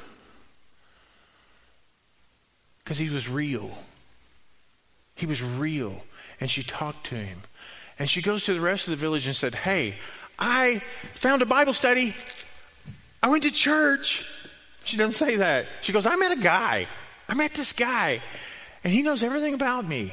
because 2.83 2.99
he 2.99 3.11
was 3.11 3.29
real. 3.29 3.71
He 5.15 5.27
was 5.27 5.43
real. 5.43 6.03
And 6.41 6.51
she 6.51 6.63
talked 6.63 7.07
to 7.07 7.15
him. 7.15 7.43
And 7.99 8.09
she 8.11 8.23
goes 8.23 8.45
to 8.45 8.55
the 8.55 8.61
rest 8.61 8.89
of 8.89 8.91
the 8.91 8.97
village 8.97 9.27
and 9.27 9.37
said, 9.37 9.55
Hey, 9.55 9.95
I 10.39 10.83
found 11.15 11.43
a 11.43 11.47
Bible 11.47 11.73
study. 11.73 12.15
I 13.23 13.29
went 13.29 13.45
to 13.45 13.51
church. 13.51 14.27
She 14.85 14.97
doesn't 14.97 15.13
say 15.13 15.37
that. 15.37 15.67
She 15.83 15.93
goes, 15.93 16.07
I 16.07 16.17
met 16.17 16.33
a 16.33 16.41
guy. 16.41 16.89
I 17.29 17.35
met 17.35 17.55
this 17.55 17.73
guy. 17.73 18.21
And 18.83 18.93
he 18.93 19.03
knows 19.03 19.23
everything 19.23 19.55
about 19.55 19.87
me. 19.87 20.13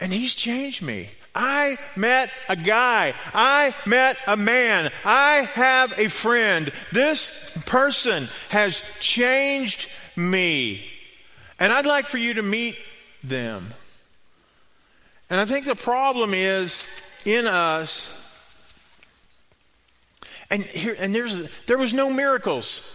And 0.00 0.12
he's 0.12 0.34
changed 0.34 0.82
me. 0.82 1.08
I 1.34 1.78
met 1.96 2.30
a 2.48 2.56
guy. 2.56 3.14
I 3.32 3.74
met 3.86 4.16
a 4.26 4.36
man. 4.36 4.90
I 5.04 5.48
have 5.52 5.98
a 5.98 6.08
friend. 6.08 6.70
This 6.92 7.32
person 7.64 8.28
has 8.50 8.82
changed 9.00 9.88
me. 10.16 10.84
And 11.58 11.72
I'd 11.72 11.86
like 11.86 12.06
for 12.06 12.18
you 12.18 12.34
to 12.34 12.42
meet 12.42 12.76
them. 13.22 13.72
And 15.28 15.40
I 15.40 15.44
think 15.44 15.66
the 15.66 15.74
problem 15.74 16.34
is 16.34 16.84
in 17.24 17.46
us 17.46 18.10
and 20.50 20.62
here, 20.62 20.96
and 20.98 21.14
there's, 21.14 21.48
there 21.66 21.78
was 21.78 21.92
no 21.92 22.10
miracles. 22.10 22.86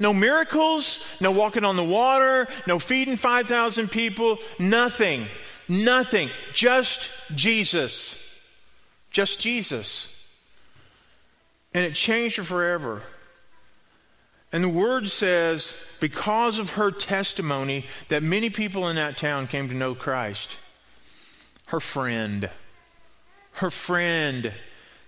No 0.00 0.14
miracles, 0.14 1.00
no 1.20 1.30
walking 1.30 1.64
on 1.64 1.76
the 1.76 1.84
water, 1.84 2.46
no 2.66 2.78
feeding 2.78 3.16
5,000 3.16 3.90
people, 3.90 4.38
nothing. 4.58 5.26
Nothing. 5.68 6.30
Just 6.54 7.10
Jesus. 7.34 8.22
Just 9.10 9.40
Jesus. 9.40 10.14
And 11.74 11.84
it 11.84 11.94
changed 11.94 12.36
her 12.36 12.44
forever. 12.44 13.02
And 14.52 14.64
the 14.64 14.68
word 14.68 15.08
says, 15.08 15.76
because 16.00 16.58
of 16.58 16.72
her 16.72 16.90
testimony, 16.90 17.86
that 18.08 18.22
many 18.22 18.48
people 18.48 18.88
in 18.88 18.96
that 18.96 19.18
town 19.18 19.46
came 19.46 19.68
to 19.68 19.74
know 19.74 19.94
Christ. 19.94 20.56
Her 21.66 21.80
friend. 21.80 22.48
Her 23.52 23.70
friend 23.70 24.52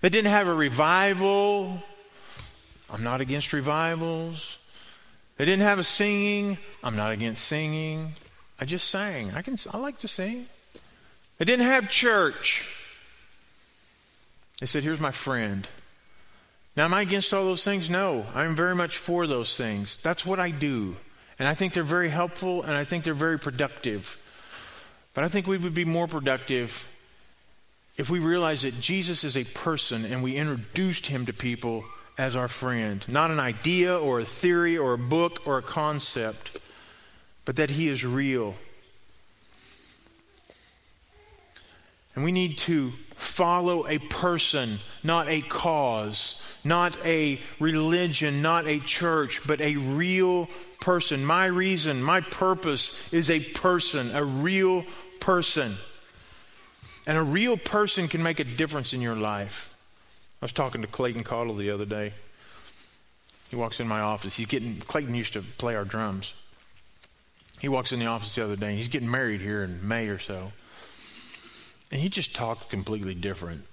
they 0.00 0.08
didn't 0.08 0.30
have 0.30 0.48
a 0.48 0.54
revival. 0.54 1.82
I'm 2.88 3.02
not 3.02 3.20
against 3.20 3.52
revivals. 3.52 4.58
They 5.36 5.44
didn't 5.44 5.62
have 5.62 5.78
a 5.78 5.84
singing. 5.84 6.58
I'm 6.82 6.96
not 6.96 7.12
against 7.12 7.44
singing. 7.44 8.12
I 8.58 8.64
just 8.64 8.88
sang. 8.88 9.32
I 9.34 9.42
can 9.42 9.58
I 9.70 9.76
like 9.78 9.98
to 10.00 10.08
sing. 10.08 10.46
They 11.38 11.44
didn't 11.44 11.66
have 11.66 11.88
church. 11.88 12.64
They 14.60 14.66
said, 14.66 14.82
"Here's 14.82 15.00
my 15.00 15.12
friend." 15.12 15.66
Now, 16.76 16.84
am 16.84 16.94
I 16.94 17.02
against 17.02 17.34
all 17.34 17.44
those 17.44 17.64
things? 17.64 17.90
No. 17.90 18.26
I'm 18.34 18.54
very 18.54 18.74
much 18.74 18.96
for 18.96 19.26
those 19.26 19.56
things. 19.56 19.98
That's 20.02 20.24
what 20.24 20.38
I 20.38 20.50
do. 20.50 20.96
And 21.38 21.48
I 21.48 21.54
think 21.54 21.72
they're 21.72 21.82
very 21.82 22.10
helpful 22.10 22.62
and 22.62 22.72
I 22.72 22.84
think 22.84 23.04
they're 23.04 23.14
very 23.14 23.38
productive. 23.38 24.16
But 25.14 25.24
I 25.24 25.28
think 25.28 25.46
we 25.46 25.58
would 25.58 25.74
be 25.74 25.84
more 25.84 26.06
productive 26.06 26.86
if 27.96 28.08
we 28.08 28.18
realized 28.18 28.64
that 28.64 28.80
Jesus 28.80 29.24
is 29.24 29.36
a 29.36 29.44
person 29.44 30.04
and 30.04 30.22
we 30.22 30.36
introduced 30.36 31.06
him 31.06 31.26
to 31.26 31.32
people 31.32 31.84
as 32.16 32.36
our 32.36 32.48
friend, 32.48 33.04
not 33.08 33.30
an 33.30 33.40
idea 33.40 33.98
or 33.98 34.20
a 34.20 34.24
theory 34.24 34.76
or 34.76 34.92
a 34.92 34.98
book 34.98 35.46
or 35.46 35.58
a 35.58 35.62
concept, 35.62 36.60
but 37.44 37.56
that 37.56 37.70
he 37.70 37.88
is 37.88 38.04
real. 38.04 38.54
And 42.14 42.24
we 42.24 42.32
need 42.32 42.58
to 42.58 42.92
follow 43.16 43.86
a 43.86 43.98
person, 43.98 44.78
not 45.02 45.28
a 45.28 45.40
cause, 45.40 46.40
not 46.64 46.96
a 47.04 47.40
religion, 47.58 48.42
not 48.42 48.66
a 48.66 48.78
church, 48.80 49.40
but 49.46 49.60
a 49.60 49.76
real 49.76 50.48
person. 50.80 51.24
My 51.24 51.46
reason, 51.46 52.02
my 52.02 52.20
purpose 52.20 52.94
is 53.12 53.30
a 53.30 53.40
person, 53.40 54.14
a 54.14 54.24
real 54.24 54.84
person. 55.20 55.76
And 57.06 57.16
a 57.16 57.22
real 57.22 57.56
person 57.56 58.08
can 58.08 58.22
make 58.22 58.40
a 58.40 58.44
difference 58.44 58.92
in 58.92 59.00
your 59.00 59.16
life. 59.16 59.74
I 60.40 60.44
was 60.44 60.52
talking 60.52 60.82
to 60.82 60.86
Clayton 60.86 61.24
Cottle 61.24 61.54
the 61.54 61.70
other 61.70 61.84
day. 61.84 62.12
He 63.50 63.56
walks 63.56 63.80
in 63.80 63.88
my 63.88 64.00
office. 64.00 64.36
He's 64.36 64.46
getting, 64.46 64.76
Clayton 64.76 65.14
used 65.14 65.32
to 65.32 65.42
play 65.42 65.74
our 65.74 65.84
drums. 65.84 66.34
He 67.58 67.68
walks 67.68 67.92
in 67.92 67.98
the 67.98 68.06
office 68.06 68.34
the 68.34 68.44
other 68.44 68.56
day, 68.56 68.68
and 68.68 68.78
he's 68.78 68.88
getting 68.88 69.10
married 69.10 69.40
here 69.40 69.62
in 69.62 69.86
May 69.86 70.08
or 70.08 70.18
so. 70.18 70.52
And 71.90 72.00
he 72.00 72.08
just 72.08 72.34
talks 72.34 72.64
completely 72.66 73.14
different. 73.14 73.64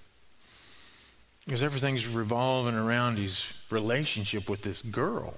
Because 1.48 1.64
everything's 1.64 2.06
revolving 2.06 2.76
around 2.76 3.18
his 3.18 3.52
relationship 3.72 4.50
with 4.50 4.64
this 4.64 4.84
girl. 4.84 5.34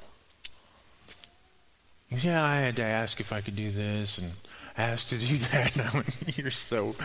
Yeah, 2.10 2.44
I 2.44 2.58
had 2.58 2.76
to 2.78 2.84
ask 2.84 3.20
if 3.20 3.32
I 3.32 3.42
could 3.42 3.56
do 3.56 3.70
this, 3.70 4.18
and 4.18 4.34
asked 4.76 5.10
to 5.10 5.20
do 5.20 5.38
that. 5.52 5.78
And 5.78 5.88
I 5.88 5.94
went, 5.94 6.38
You're 6.38 6.50
so 6.50 6.96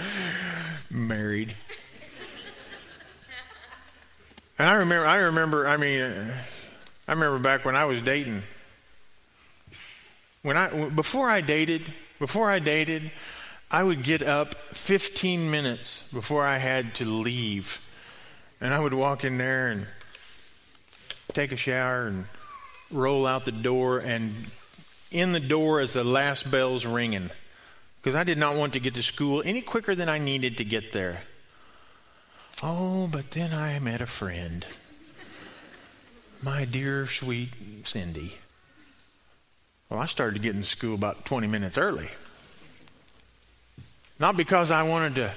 married. 0.90 1.54
And 4.58 4.68
I 4.68 4.74
remember, 4.74 5.06
I 5.06 5.16
remember, 5.16 5.68
I 5.68 5.76
mean, 5.76 6.00
uh, 6.00 6.34
I 7.06 7.12
remember 7.12 7.38
back 7.38 7.64
when 7.64 7.76
I 7.76 7.84
was 7.84 8.00
dating. 8.00 8.42
When 10.42 10.56
I, 10.56 10.88
before 10.88 11.28
I 11.28 11.42
dated, 11.42 11.82
before 12.18 12.50
I 12.50 12.58
dated, 12.58 13.10
I 13.70 13.82
would 13.82 14.02
get 14.02 14.22
up 14.22 14.54
15 14.72 15.50
minutes 15.50 16.04
before 16.12 16.46
I 16.46 16.58
had 16.58 16.94
to 16.96 17.04
leave. 17.04 17.80
And 18.64 18.72
I 18.72 18.80
would 18.80 18.94
walk 18.94 19.24
in 19.24 19.36
there 19.36 19.68
and 19.68 19.86
take 21.34 21.52
a 21.52 21.56
shower 21.56 22.06
and 22.06 22.24
roll 22.90 23.26
out 23.26 23.44
the 23.44 23.52
door. 23.52 23.98
And 23.98 24.34
in 25.12 25.32
the 25.32 25.40
door 25.40 25.80
as 25.80 25.92
the 25.92 26.02
last 26.02 26.50
bell's 26.50 26.86
ringing 26.86 27.28
because 28.00 28.14
I 28.14 28.24
did 28.24 28.38
not 28.38 28.56
want 28.56 28.72
to 28.72 28.80
get 28.80 28.94
to 28.94 29.02
school 29.02 29.42
any 29.44 29.60
quicker 29.60 29.94
than 29.94 30.08
I 30.08 30.16
needed 30.16 30.56
to 30.56 30.64
get 30.64 30.92
there. 30.92 31.24
Oh, 32.62 33.06
but 33.06 33.32
then 33.32 33.52
I 33.52 33.78
met 33.80 34.00
a 34.00 34.06
friend. 34.06 34.64
My 36.42 36.64
dear, 36.64 37.06
sweet 37.06 37.50
Cindy. 37.84 38.36
Well, 39.90 40.00
I 40.00 40.06
started 40.06 40.40
getting 40.40 40.62
to 40.62 40.66
school 40.66 40.94
about 40.94 41.26
20 41.26 41.48
minutes 41.48 41.76
early. 41.76 42.08
Not 44.18 44.38
because 44.38 44.70
I 44.70 44.84
wanted 44.84 45.16
to 45.16 45.34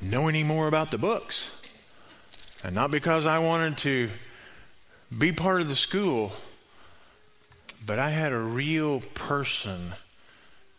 know 0.00 0.28
any 0.28 0.42
more 0.42 0.66
about 0.66 0.90
the 0.90 0.98
books, 0.98 1.50
and 2.64 2.74
not 2.74 2.90
because 2.90 3.26
I 3.26 3.38
wanted 3.40 3.76
to 3.78 4.08
be 5.16 5.32
part 5.32 5.60
of 5.60 5.68
the 5.68 5.76
school, 5.76 6.32
but 7.84 7.98
I 7.98 8.08
had 8.08 8.32
a 8.32 8.38
real 8.38 9.00
person 9.12 9.92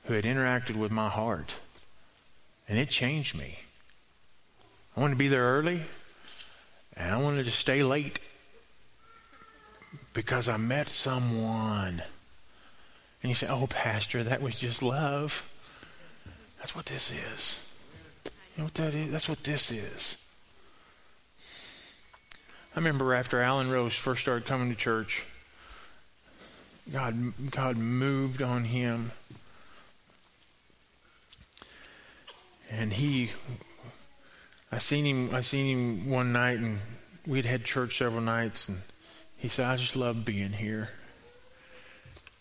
who 0.05 0.15
had 0.15 0.25
interacted 0.25 0.75
with 0.75 0.91
my 0.91 1.09
heart, 1.09 1.55
and 2.67 2.79
it 2.79 2.89
changed 2.89 3.37
me. 3.37 3.59
I 4.97 5.01
wanted 5.01 5.13
to 5.13 5.19
be 5.19 5.27
there 5.27 5.43
early, 5.43 5.81
and 6.97 7.13
I 7.13 7.21
wanted 7.21 7.45
to 7.45 7.51
stay 7.51 7.83
late 7.83 8.19
because 10.13 10.49
I 10.49 10.57
met 10.57 10.89
someone. 10.89 12.01
And 13.21 13.29
you 13.29 13.35
say, 13.35 13.47
Oh, 13.47 13.67
Pastor, 13.67 14.23
that 14.23 14.41
was 14.41 14.59
just 14.59 14.81
love. 14.81 15.47
That's 16.57 16.75
what 16.75 16.85
this 16.87 17.11
is. 17.11 17.59
You 18.25 18.31
know 18.59 18.63
what 18.65 18.73
that 18.75 18.93
is? 18.95 19.11
That's 19.11 19.29
what 19.29 19.43
this 19.43 19.69
is. 19.71 20.17
I 22.75 22.79
remember 22.79 23.13
after 23.13 23.41
Alan 23.41 23.71
Rose 23.71 23.95
first 23.95 24.19
started 24.19 24.45
coming 24.45 24.69
to 24.69 24.75
church, 24.75 25.23
God, 26.91 27.15
God 27.49 27.77
moved 27.77 28.41
on 28.41 28.65
him. 28.65 29.13
And 32.69 32.91
he, 32.91 33.31
I 34.73 34.79
seen 34.79 35.05
him, 35.05 35.33
I 35.33 35.39
seen 35.39 35.77
him 35.77 36.09
one 36.09 36.33
night, 36.33 36.59
and 36.59 36.79
we'd 37.25 37.45
had 37.45 37.63
church 37.63 37.97
several 37.97 38.21
nights, 38.21 38.67
and 38.67 38.81
he 39.37 39.47
said, 39.47 39.67
"I 39.67 39.77
just 39.77 39.95
love 39.95 40.25
being 40.25 40.51
here." 40.51 40.89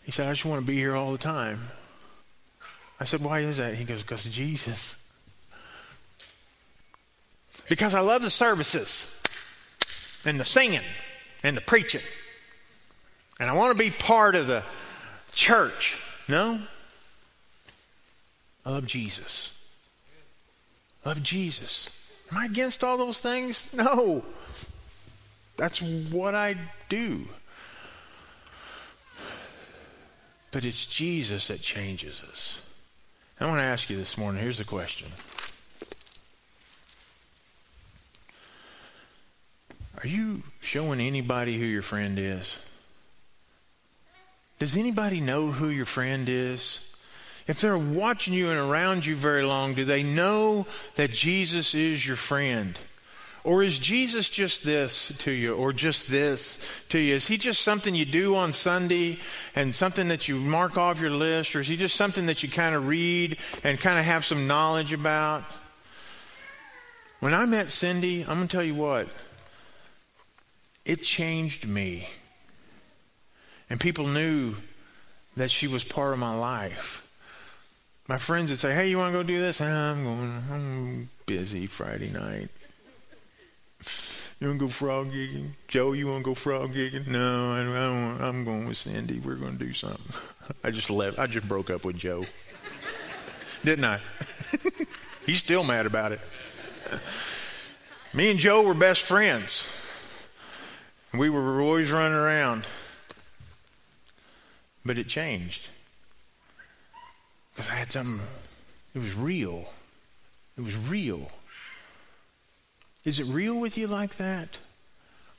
He 0.03 0.11
said, 0.11 0.27
"I 0.27 0.31
just 0.31 0.43
want 0.43 0.61
to 0.61 0.67
be 0.67 0.75
here 0.75 0.95
all 0.95 1.13
the 1.13 1.17
time." 1.17 1.69
I 2.99 3.05
said, 3.05 3.21
"Why 3.21 3.39
is 3.39 3.55
that?" 3.57 3.75
He 3.75 3.85
goes, 3.85 4.01
"Because 4.01 4.23
Jesus." 4.23 4.97
Because 7.69 7.95
I 7.95 8.01
love 8.01 8.21
the 8.21 8.29
services 8.29 9.15
and 10.25 10.39
the 10.39 10.45
singing 10.45 10.81
and 11.43 11.55
the 11.55 11.61
preaching. 11.61 12.01
And 13.39 13.49
I 13.49 13.53
want 13.53 13.77
to 13.77 13.83
be 13.83 13.91
part 13.91 14.35
of 14.35 14.47
the 14.47 14.63
church. 15.33 15.99
No. 16.27 16.59
Love 18.65 18.85
Jesus. 18.87 19.51
Love 21.05 21.21
Jesus. 21.21 21.89
Am 22.31 22.37
I 22.37 22.45
against 22.45 22.83
all 22.83 22.97
those 22.97 23.19
things? 23.19 23.67
No. 23.73 24.23
That's 25.57 25.81
what 25.81 26.35
I 26.35 26.55
do. 26.89 27.25
But 30.51 30.65
it's 30.65 30.87
Jesus 30.87 31.47
that 31.49 31.61
changes 31.61 32.21
us. 32.29 32.61
I 33.39 33.45
want 33.45 33.59
to 33.59 33.63
ask 33.63 33.89
you 33.89 33.97
this 33.97 34.17
morning 34.17 34.41
here's 34.41 34.57
the 34.57 34.63
question 34.63 35.09
Are 40.05 40.07
you 40.07 40.43
showing 40.61 41.01
anybody 41.01 41.57
who 41.57 41.65
your 41.65 41.81
friend 41.81 42.19
is? 42.19 42.59
Does 44.59 44.75
anybody 44.75 45.19
know 45.19 45.47
who 45.47 45.69
your 45.69 45.87
friend 45.87 46.29
is? 46.29 46.81
If 47.47 47.59
they're 47.59 47.75
watching 47.75 48.35
you 48.35 48.51
and 48.51 48.59
around 48.59 49.07
you 49.07 49.15
very 49.15 49.41
long, 49.41 49.73
do 49.73 49.83
they 49.83 50.03
know 50.03 50.67
that 50.93 51.09
Jesus 51.09 51.73
is 51.73 52.05
your 52.05 52.17
friend? 52.17 52.79
Or 53.43 53.63
is 53.63 53.79
Jesus 53.79 54.29
just 54.29 54.63
this 54.63 55.11
to 55.17 55.31
you, 55.31 55.55
or 55.55 55.73
just 55.73 56.07
this 56.07 56.59
to 56.89 56.99
you? 56.99 57.15
Is 57.15 57.25
he 57.25 57.39
just 57.39 57.61
something 57.61 57.95
you 57.95 58.05
do 58.05 58.35
on 58.35 58.53
Sunday 58.53 59.17
and 59.55 59.73
something 59.73 60.09
that 60.09 60.27
you 60.27 60.35
mark 60.35 60.77
off 60.77 61.01
your 61.01 61.09
list, 61.09 61.55
or 61.55 61.61
is 61.61 61.67
he 61.67 61.77
just 61.77 61.95
something 61.95 62.27
that 62.27 62.43
you 62.43 62.49
kind 62.49 62.75
of 62.75 62.87
read 62.87 63.39
and 63.63 63.79
kind 63.79 63.97
of 63.97 64.05
have 64.05 64.23
some 64.23 64.45
knowledge 64.45 64.93
about? 64.93 65.41
When 67.21 67.33
I 67.33 67.47
met 67.47 67.71
Cindy, 67.71 68.21
I'm 68.21 68.35
going 68.35 68.47
to 68.47 68.55
tell 68.55 68.63
you 68.63 68.75
what, 68.75 69.07
it 70.85 71.01
changed 71.01 71.67
me. 71.67 72.07
And 73.69 73.79
people 73.79 74.07
knew 74.07 74.55
that 75.35 75.51
she 75.51 75.67
was 75.67 75.83
part 75.83 76.13
of 76.13 76.19
my 76.19 76.35
life. 76.35 77.01
My 78.07 78.17
friends 78.17 78.51
would 78.51 78.59
say, 78.59 78.73
Hey, 78.73 78.89
you 78.89 78.97
want 78.97 79.11
to 79.11 79.19
go 79.19 79.23
do 79.23 79.39
this? 79.39 79.59
I'm 79.59 80.03
going, 80.03 80.43
I'm 80.51 81.09
busy 81.25 81.65
Friday 81.65 82.09
night. 82.09 82.49
You 84.39 84.47
want 84.47 84.59
to 84.59 84.65
go 84.65 84.69
frog 84.69 85.11
gigging? 85.11 85.51
Joe, 85.67 85.93
you 85.93 86.07
want 86.07 86.23
to 86.23 86.29
go 86.29 86.35
frog 86.35 86.73
gigging? 86.73 87.07
No, 87.07 87.53
I 87.53 87.63
don't. 87.63 88.21
I'm 88.21 88.43
going 88.43 88.67
with 88.67 88.77
Cindy. 88.77 89.19
We're 89.19 89.35
going 89.35 89.57
to 89.57 89.65
do 89.65 89.73
something. 89.73 90.13
I 90.63 90.71
just 90.71 90.89
left. 90.89 91.17
I 91.17 91.25
just 91.25 91.47
broke 91.47 91.69
up 91.69 91.85
with 91.85 91.97
Joe. 91.97 92.25
Didn't 93.63 93.85
I? 93.85 94.01
He's 95.25 95.39
still 95.39 95.63
mad 95.63 95.85
about 95.85 96.11
it. 96.11 96.19
Me 98.13 98.29
and 98.29 98.37
Joe 98.37 98.61
were 98.61 98.73
best 98.73 99.01
friends. 99.01 99.67
We 101.17 101.29
were 101.29 101.61
always 101.61 101.91
running 101.91 102.17
around. 102.17 102.65
But 104.85 104.97
it 104.97 105.07
changed. 105.07 105.69
Because 107.53 107.71
I 107.71 107.75
had 107.75 107.91
something, 107.91 108.19
it 108.93 108.99
was 108.99 109.15
real. 109.15 109.69
It 110.57 110.63
was 110.63 110.75
real. 110.75 111.29
Is 113.03 113.19
it 113.19 113.25
real 113.25 113.55
with 113.55 113.77
you 113.77 113.87
like 113.87 114.17
that? 114.17 114.57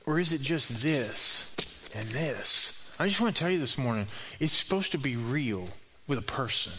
Or 0.05 0.19
is 0.19 0.31
it 0.33 0.41
just 0.41 0.81
this 0.81 1.53
and 1.93 2.07
this? 2.09 2.73
I 2.99 3.07
just 3.07 3.21
want 3.21 3.35
to 3.35 3.39
tell 3.39 3.51
you 3.51 3.59
this 3.59 3.77
morning, 3.77 4.07
it's 4.39 4.53
supposed 4.53 4.91
to 4.93 4.97
be 4.97 5.15
real 5.15 5.69
with 6.07 6.17
a 6.17 6.23
person. 6.23 6.73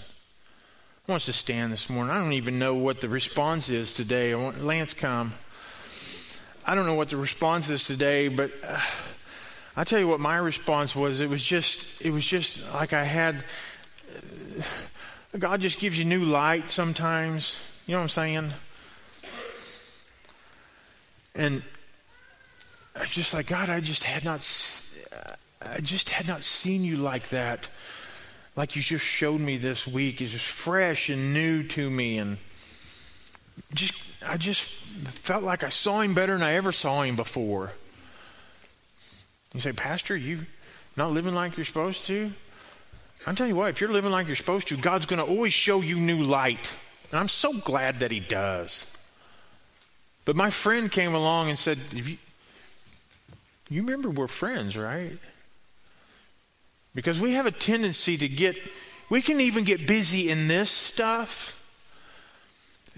I 1.07 1.13
want 1.13 1.23
us 1.23 1.27
to 1.27 1.33
stand 1.33 1.73
this 1.73 1.89
morning. 1.89 2.11
I 2.11 2.23
don't 2.23 2.33
even 2.33 2.59
know 2.59 2.75
what 2.75 3.01
the 3.01 3.09
response 3.09 3.69
is 3.69 3.95
today. 3.95 4.33
I 4.33 4.37
want 4.37 4.63
Lance 4.63 4.95
come. 4.95 5.35
I 6.69 6.75
don't 6.75 6.85
know 6.85 6.97
what 6.97 7.09
the 7.09 7.17
response 7.17 7.71
is 7.71 7.87
today, 7.87 8.29
but 8.29 8.51
uh, 8.63 8.79
I 9.75 9.85
tell 9.85 9.99
you 9.99 10.07
what 10.07 10.21
my 10.21 10.37
response 10.37 10.95
was. 10.95 11.23
It 11.23 11.31
was 11.31 11.43
just, 11.43 12.05
it 12.05 12.11
was 12.11 12.27
just 12.27 12.61
like 12.75 12.93
I 12.93 13.05
had. 13.05 13.43
Uh, 15.33 15.39
God 15.39 15.63
just 15.63 15.79
gives 15.79 15.99
you 15.99 16.05
new 16.05 16.27
light 16.27 16.69
sometimes. 16.69 17.57
You 17.87 17.93
know 17.93 18.01
what 18.01 18.03
I'm 18.03 18.09
saying? 18.11 18.53
And 21.35 21.63
I 22.95 23.01
was 23.01 23.11
just 23.13 23.33
like, 23.33 23.47
God, 23.47 23.71
I 23.71 23.81
just 23.81 24.05
had 24.05 24.23
not, 24.23 24.47
I 25.63 25.81
just 25.81 26.11
had 26.11 26.29
not 26.29 26.43
seen 26.45 26.85
you 26.85 26.99
like 26.99 27.31
that. 27.31 27.71
Like 28.57 28.77
you 28.77 28.83
just 28.83 29.07
showed 29.07 29.41
me 29.41 29.57
this 29.57 29.87
week 29.87 30.21
is 30.21 30.33
just 30.33 30.45
fresh 30.45 31.09
and 31.09 31.33
new 31.33 31.63
to 31.63 31.89
me. 31.89 32.19
And 32.19 32.37
just, 33.73 33.95
I 34.27 34.37
just 34.37 34.71
felt 34.71 35.45
like 35.45 35.63
I 35.63 35.69
saw 35.69 36.01
him 36.01 36.15
better 36.15 36.33
than 36.33 36.43
I 36.43 36.55
ever 36.55 36.73
saw 36.73 37.03
him 37.03 37.17
before. 37.17 37.73
You 39.55 39.61
say, 39.61 39.73
Pastor, 39.73 40.17
you 40.17 40.41
not 40.97 41.13
living 41.13 41.35
like 41.35 41.57
you're 41.57 41.65
supposed 41.65 42.05
to? 42.07 42.33
I'm 43.27 43.35
telling 43.35 43.53
you 43.53 43.57
what, 43.57 43.71
if 43.71 43.81
you're 43.81 43.93
living 43.93 44.11
like 44.11 44.27
you're 44.27 44.37
supposed 44.37 44.69
to, 44.69 44.77
God's 44.77 45.07
going 45.07 45.25
to 45.25 45.31
always 45.31 45.53
show 45.53 45.81
you 45.81 45.97
new 45.97 46.23
light. 46.23 46.73
And 47.11 47.19
I'm 47.19 47.29
so 47.29 47.53
glad 47.53 48.01
that 48.01 48.11
He 48.11 48.21
does. 48.21 48.87
But 50.25 50.37
my 50.37 50.51
friend 50.51 50.91
came 50.91 51.15
along 51.15 51.49
and 51.49 51.59
said, 51.59 51.79
you, 51.93 52.19
you 53.71 53.83
remember 53.83 54.11
we're 54.11 54.27
friends, 54.27 54.77
right? 54.77 55.17
Because 56.95 57.19
we 57.19 57.33
have 57.33 57.47
a 57.47 57.51
tendency 57.51 58.17
to 58.19 58.29
get, 58.29 58.57
we 59.09 59.23
can 59.23 59.41
even 59.41 59.65
get 59.65 59.87
busy 59.87 60.29
in 60.29 60.49
this 60.49 60.71
stuff, 60.71 61.58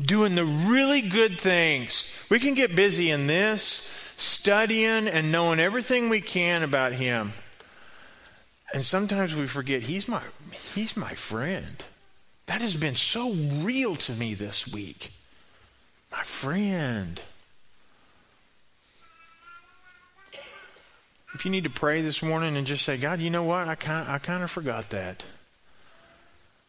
doing 0.01 0.35
the 0.35 0.45
really 0.45 1.03
good 1.03 1.41
things. 1.41 2.07
We 2.29 2.41
can 2.41 2.55
get 2.55 2.75
busy 2.75 3.11
in 3.11 3.27
this, 3.27 3.87
studying 4.17 5.09
and 5.09 5.31
knowing 5.31 5.61
everything 5.61 6.09
we 6.09 6.21
can 6.21 6.63
about 6.63 6.93
Him. 6.93 7.33
And 8.73 8.85
sometimes 8.85 9.35
we 9.35 9.47
forget 9.47 9.83
He's 9.83 10.09
my, 10.09 10.23
he's 10.75 10.97
my 10.97 11.15
friend. 11.15 11.85
That 12.47 12.63
has 12.63 12.77
been 12.77 12.97
so 12.97 13.33
real 13.33 13.97
to 13.97 14.13
me 14.13 14.35
this 14.35 14.67
week. 14.67 15.13
My 16.11 16.23
friend. 16.23 17.21
If 21.35 21.45
you 21.45 21.51
need 21.51 21.65
to 21.65 21.71
pray 21.71 22.03
this 22.03 22.23
morning 22.23 22.57
and 22.57 22.67
just 22.67 22.85
say, 22.85 22.97
God, 22.97 23.21
you 23.21 23.31
know 23.31 23.45
what? 23.45 23.69
I 23.69 23.77
kind 23.77 24.09
I 24.09 24.19
kind 24.19 24.43
of 24.43 24.51
forgot 24.51 24.91
that. 24.91 25.23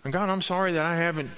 And 0.03 0.13
God, 0.13 0.29
I'm 0.29 0.41
sorry 0.41 0.73
that 0.73 0.85
I 0.85 0.97
haven't 0.97 1.31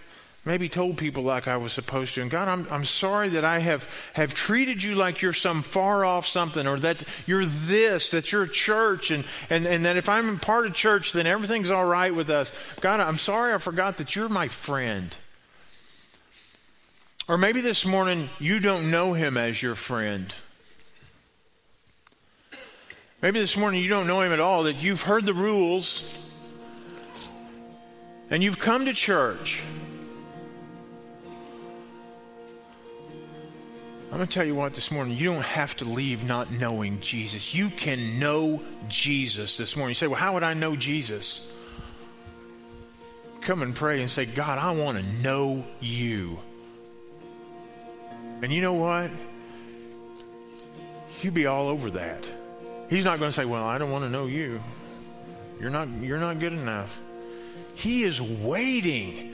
maybe 0.45 0.67
told 0.67 0.97
people 0.97 1.23
like 1.23 1.47
I 1.47 1.57
was 1.57 1.71
supposed 1.71 2.15
to. 2.15 2.21
And 2.21 2.29
God, 2.29 2.47
I'm, 2.47 2.67
I'm 2.69 2.83
sorry 2.83 3.29
that 3.29 3.45
I 3.45 3.59
have, 3.59 3.87
have 4.13 4.33
treated 4.33 4.83
you 4.83 4.95
like 4.95 5.21
you're 5.21 5.31
some 5.31 5.61
far 5.61 6.03
off 6.03 6.27
something 6.27 6.67
or 6.67 6.79
that 6.79 7.03
you're 7.25 7.45
this, 7.45 8.09
that 8.11 8.31
you're 8.31 8.43
a 8.43 8.49
church, 8.49 9.09
and, 9.09 9.23
and, 9.49 9.65
and 9.65 9.85
that 9.85 9.95
if 9.95 10.09
I'm 10.09 10.39
part 10.39 10.65
of 10.65 10.73
church, 10.73 11.13
then 11.13 11.27
everything's 11.27 11.71
all 11.71 11.85
right 11.85 12.13
with 12.13 12.29
us. 12.29 12.51
God, 12.81 12.99
I'm 12.99 13.17
sorry 13.17 13.53
I 13.53 13.57
forgot 13.57 13.97
that 13.97 14.15
you're 14.15 14.29
my 14.29 14.49
friend. 14.49 15.15
Or 17.27 17.37
maybe 17.37 17.61
this 17.61 17.85
morning 17.85 18.29
you 18.37 18.59
don't 18.59 18.91
know 18.91 19.13
him 19.13 19.37
as 19.37 19.61
your 19.61 19.75
friend. 19.75 20.33
Maybe 23.21 23.39
this 23.39 23.55
morning 23.55 23.81
you 23.81 23.87
don't 23.87 24.07
know 24.07 24.19
him 24.19 24.33
at 24.33 24.41
all, 24.41 24.63
that 24.63 24.83
you've 24.83 25.03
heard 25.03 25.25
the 25.25 25.33
rules 25.33 26.03
and 28.29 28.43
you've 28.43 28.59
come 28.59 28.83
to 28.85 28.93
church. 28.93 29.63
I'm 34.13 34.19
going 34.19 34.27
to 34.27 34.33
tell 34.35 34.45
you 34.45 34.53
what 34.53 34.75
this 34.75 34.91
morning, 34.91 35.17
you 35.17 35.25
don't 35.25 35.41
have 35.41 35.75
to 35.77 35.85
leave 35.85 36.23
not 36.23 36.51
knowing 36.51 36.99
Jesus. 36.99 37.55
You 37.55 37.71
can 37.71 38.19
know 38.19 38.61
Jesus 38.87 39.57
this 39.57 39.75
morning. 39.75 39.89
You 39.89 39.95
say, 39.95 40.05
well, 40.05 40.19
how 40.19 40.35
would 40.35 40.43
I 40.43 40.53
know 40.53 40.75
Jesus? 40.75 41.41
Come 43.41 43.63
and 43.63 43.75
pray 43.75 44.01
and 44.01 44.09
say, 44.11 44.25
God, 44.25 44.59
I 44.59 44.69
want 44.69 44.99
to 44.99 45.03
know 45.23 45.65
you. 45.81 46.37
And 48.43 48.53
you 48.53 48.61
know 48.61 48.73
what? 48.73 49.09
You 51.23 51.31
be 51.31 51.47
all 51.47 51.67
over 51.67 51.89
that. 51.89 52.29
He's 52.91 53.05
not 53.05 53.17
going 53.17 53.29
to 53.29 53.35
say, 53.35 53.45
well, 53.45 53.63
I 53.63 53.79
don't 53.79 53.89
want 53.89 54.03
to 54.03 54.11
know 54.11 54.27
you. 54.27 54.61
You're 55.59 55.71
not, 55.71 55.87
you're 56.01 56.19
not 56.19 56.37
good 56.37 56.53
enough. 56.53 57.01
He 57.73 58.03
is 58.03 58.21
waiting 58.21 59.33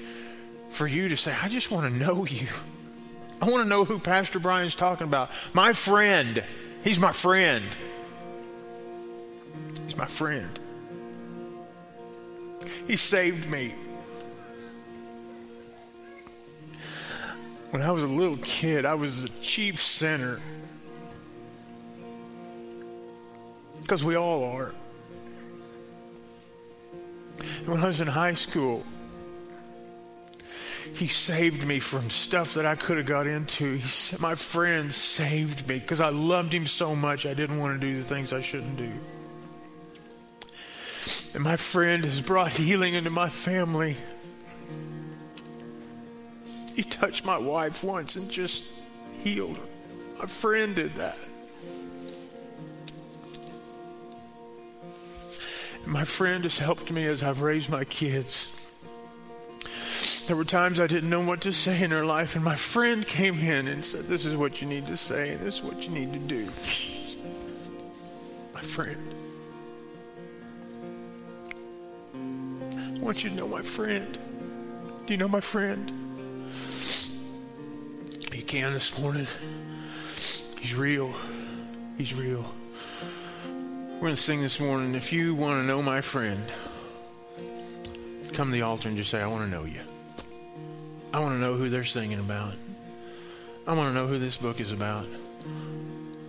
for 0.70 0.88
you 0.88 1.10
to 1.10 1.18
say, 1.18 1.36
I 1.44 1.50
just 1.50 1.70
want 1.70 1.92
to 1.92 2.00
know 2.00 2.26
you. 2.26 2.48
I 3.42 3.50
want 3.50 3.64
to 3.64 3.70
know 3.70 3.86
who 3.86 4.00
Pastor 4.00 4.40
Brian's 4.40 4.76
talking 4.76 5.08
about. 5.08 5.32
My 5.54 5.74
friend. 5.74 6.44
He's 6.84 7.00
my 7.00 7.12
friend. 7.12 7.66
He's 9.86 9.96
my 9.96 10.08
friend. 10.08 10.60
He 12.88 12.96
saved 12.96 13.50
me. 13.50 13.76
When 17.70 17.82
I 17.82 17.92
was 17.92 18.04
a 18.04 18.08
little 18.08 18.38
kid, 18.38 18.84
I 18.86 18.96
was 18.96 19.22
the 19.22 19.30
chief 19.42 19.82
sinner. 19.82 20.40
Because 23.82 24.04
we 24.04 24.16
all 24.16 24.44
are. 24.56 24.74
And 27.60 27.68
when 27.68 27.80
I 27.80 27.88
was 27.88 28.02
in 28.02 28.08
high 28.08 28.34
school, 28.34 28.84
he 30.94 31.08
saved 31.08 31.66
me 31.66 31.80
from 31.80 32.10
stuff 32.10 32.56
that 32.56 32.66
I 32.66 32.76
could 32.76 32.98
have 32.98 33.06
got 33.06 33.28
into. 33.28 33.76
He, 33.76 34.18
my 34.18 34.36
friend 34.36 34.94
saved 34.94 35.68
me 35.68 35.80
because 35.80 36.02
I 36.02 36.10
loved 36.10 36.54
him 36.54 36.68
so 36.68 36.96
much 36.96 37.26
I 37.26 37.34
didn't 37.34 37.60
want 37.60 37.80
to 37.80 37.88
do 37.88 37.96
the 37.96 38.04
things 38.04 38.34
I 38.34 38.42
shouldn't 38.42 38.78
do. 38.78 38.92
And 41.34 41.44
my 41.44 41.56
friend 41.58 42.04
has 42.04 42.22
brought 42.22 42.52
healing 42.52 42.96
into 42.96 43.10
my 43.10 43.30
family. 43.30 43.96
He 46.76 46.84
touched 46.84 47.26
my 47.26 47.38
wife 47.38 47.84
once 47.84 48.16
and 48.16 48.30
just 48.30 48.66
healed 49.22 49.58
her. 49.58 49.64
My 50.20 50.26
friend 50.26 50.76
did 50.76 50.96
that. 50.96 51.18
And 55.84 55.94
my 55.94 56.04
friend 56.04 56.44
has 56.44 56.58
helped 56.58 56.92
me 56.92 57.06
as 57.06 57.24
I've 57.24 57.42
raised 57.42 57.70
my 57.70 57.84
kids. 57.86 58.50
There 60.30 60.38
were 60.38 60.46
times 60.46 60.80
I 60.80 60.86
didn't 60.86 61.10
know 61.10 61.22
what 61.22 61.42
to 61.42 61.52
say 61.52 61.82
in 61.82 61.90
her 61.90 62.06
life, 62.06 62.36
and 62.36 62.46
my 62.46 62.56
friend 62.56 63.04
came 63.04 63.40
in 63.40 63.68
and 63.68 63.84
said, 63.84 64.06
This 64.06 64.26
is 64.26 64.38
what 64.38 64.62
you 64.62 64.68
need 64.68 64.86
to 64.86 64.96
say, 64.96 65.32
and 65.32 65.40
this 65.44 65.56
is 65.56 65.64
what 65.64 65.84
you 65.84 65.90
need 65.90 66.14
to 66.14 66.20
do. 66.20 66.46
My 68.54 68.62
friend. 68.62 69.16
I 72.14 73.00
want 73.00 73.24
you 73.24 73.32
to 73.32 73.36
know 73.36 73.48
my 73.48 73.64
friend. 73.64 74.20
Do 75.08 75.14
you 75.14 75.18
know 75.18 75.28
my 75.28 75.40
friend? 75.40 75.92
You 78.32 78.44
can 78.44 78.74
this 78.74 79.00
morning. 79.00 79.26
He's 80.60 80.76
real. 80.76 81.12
He's 81.98 82.14
real. 82.14 82.46
We're 83.48 84.00
going 84.00 84.16
to 84.16 84.22
sing 84.22 84.44
this 84.44 84.60
morning. 84.60 84.94
If 84.94 85.12
you 85.12 85.34
want 85.34 85.60
to 85.60 85.64
know 85.64 85.82
my 85.82 86.02
friend, 86.02 86.44
come 88.34 88.50
to 88.50 88.54
the 88.54 88.62
altar 88.62 88.90
and 88.90 88.96
just 88.96 89.10
say, 89.10 89.24
I 89.24 89.26
want 89.26 89.44
to 89.44 89.50
know 89.50 89.64
you. 89.64 89.82
I 91.12 91.20
want 91.20 91.34
to 91.34 91.39
know 91.39 91.55
who 91.55 91.70
they're 91.70 91.84
singing 91.84 92.20
about. 92.20 92.53
I 93.66 93.74
want 93.74 93.89
to 93.89 93.93
know 93.93 94.05
who 94.05 94.20
this 94.20 94.38
book 94.38 94.60
is 94.60 94.72
about. 94.72 95.07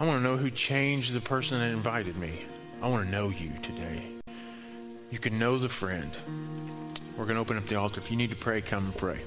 I 0.00 0.06
want 0.06 0.18
to 0.18 0.22
know 0.22 0.38
who 0.38 0.50
changed 0.50 1.12
the 1.12 1.20
person 1.20 1.58
that 1.58 1.70
invited 1.70 2.16
me. 2.16 2.46
I 2.80 2.88
want 2.88 3.04
to 3.04 3.10
know 3.10 3.28
you 3.28 3.50
today. 3.62 4.02
You 5.10 5.18
can 5.18 5.38
know 5.38 5.58
the 5.58 5.68
friend. 5.68 6.10
We're 7.16 7.26
going 7.26 7.34
to 7.34 7.42
open 7.42 7.58
up 7.58 7.66
the 7.66 7.76
altar. 7.76 8.00
If 8.00 8.10
you 8.10 8.16
need 8.16 8.30
to 8.30 8.36
pray, 8.36 8.62
come 8.62 8.86
and 8.86 8.96
pray. 8.96 9.20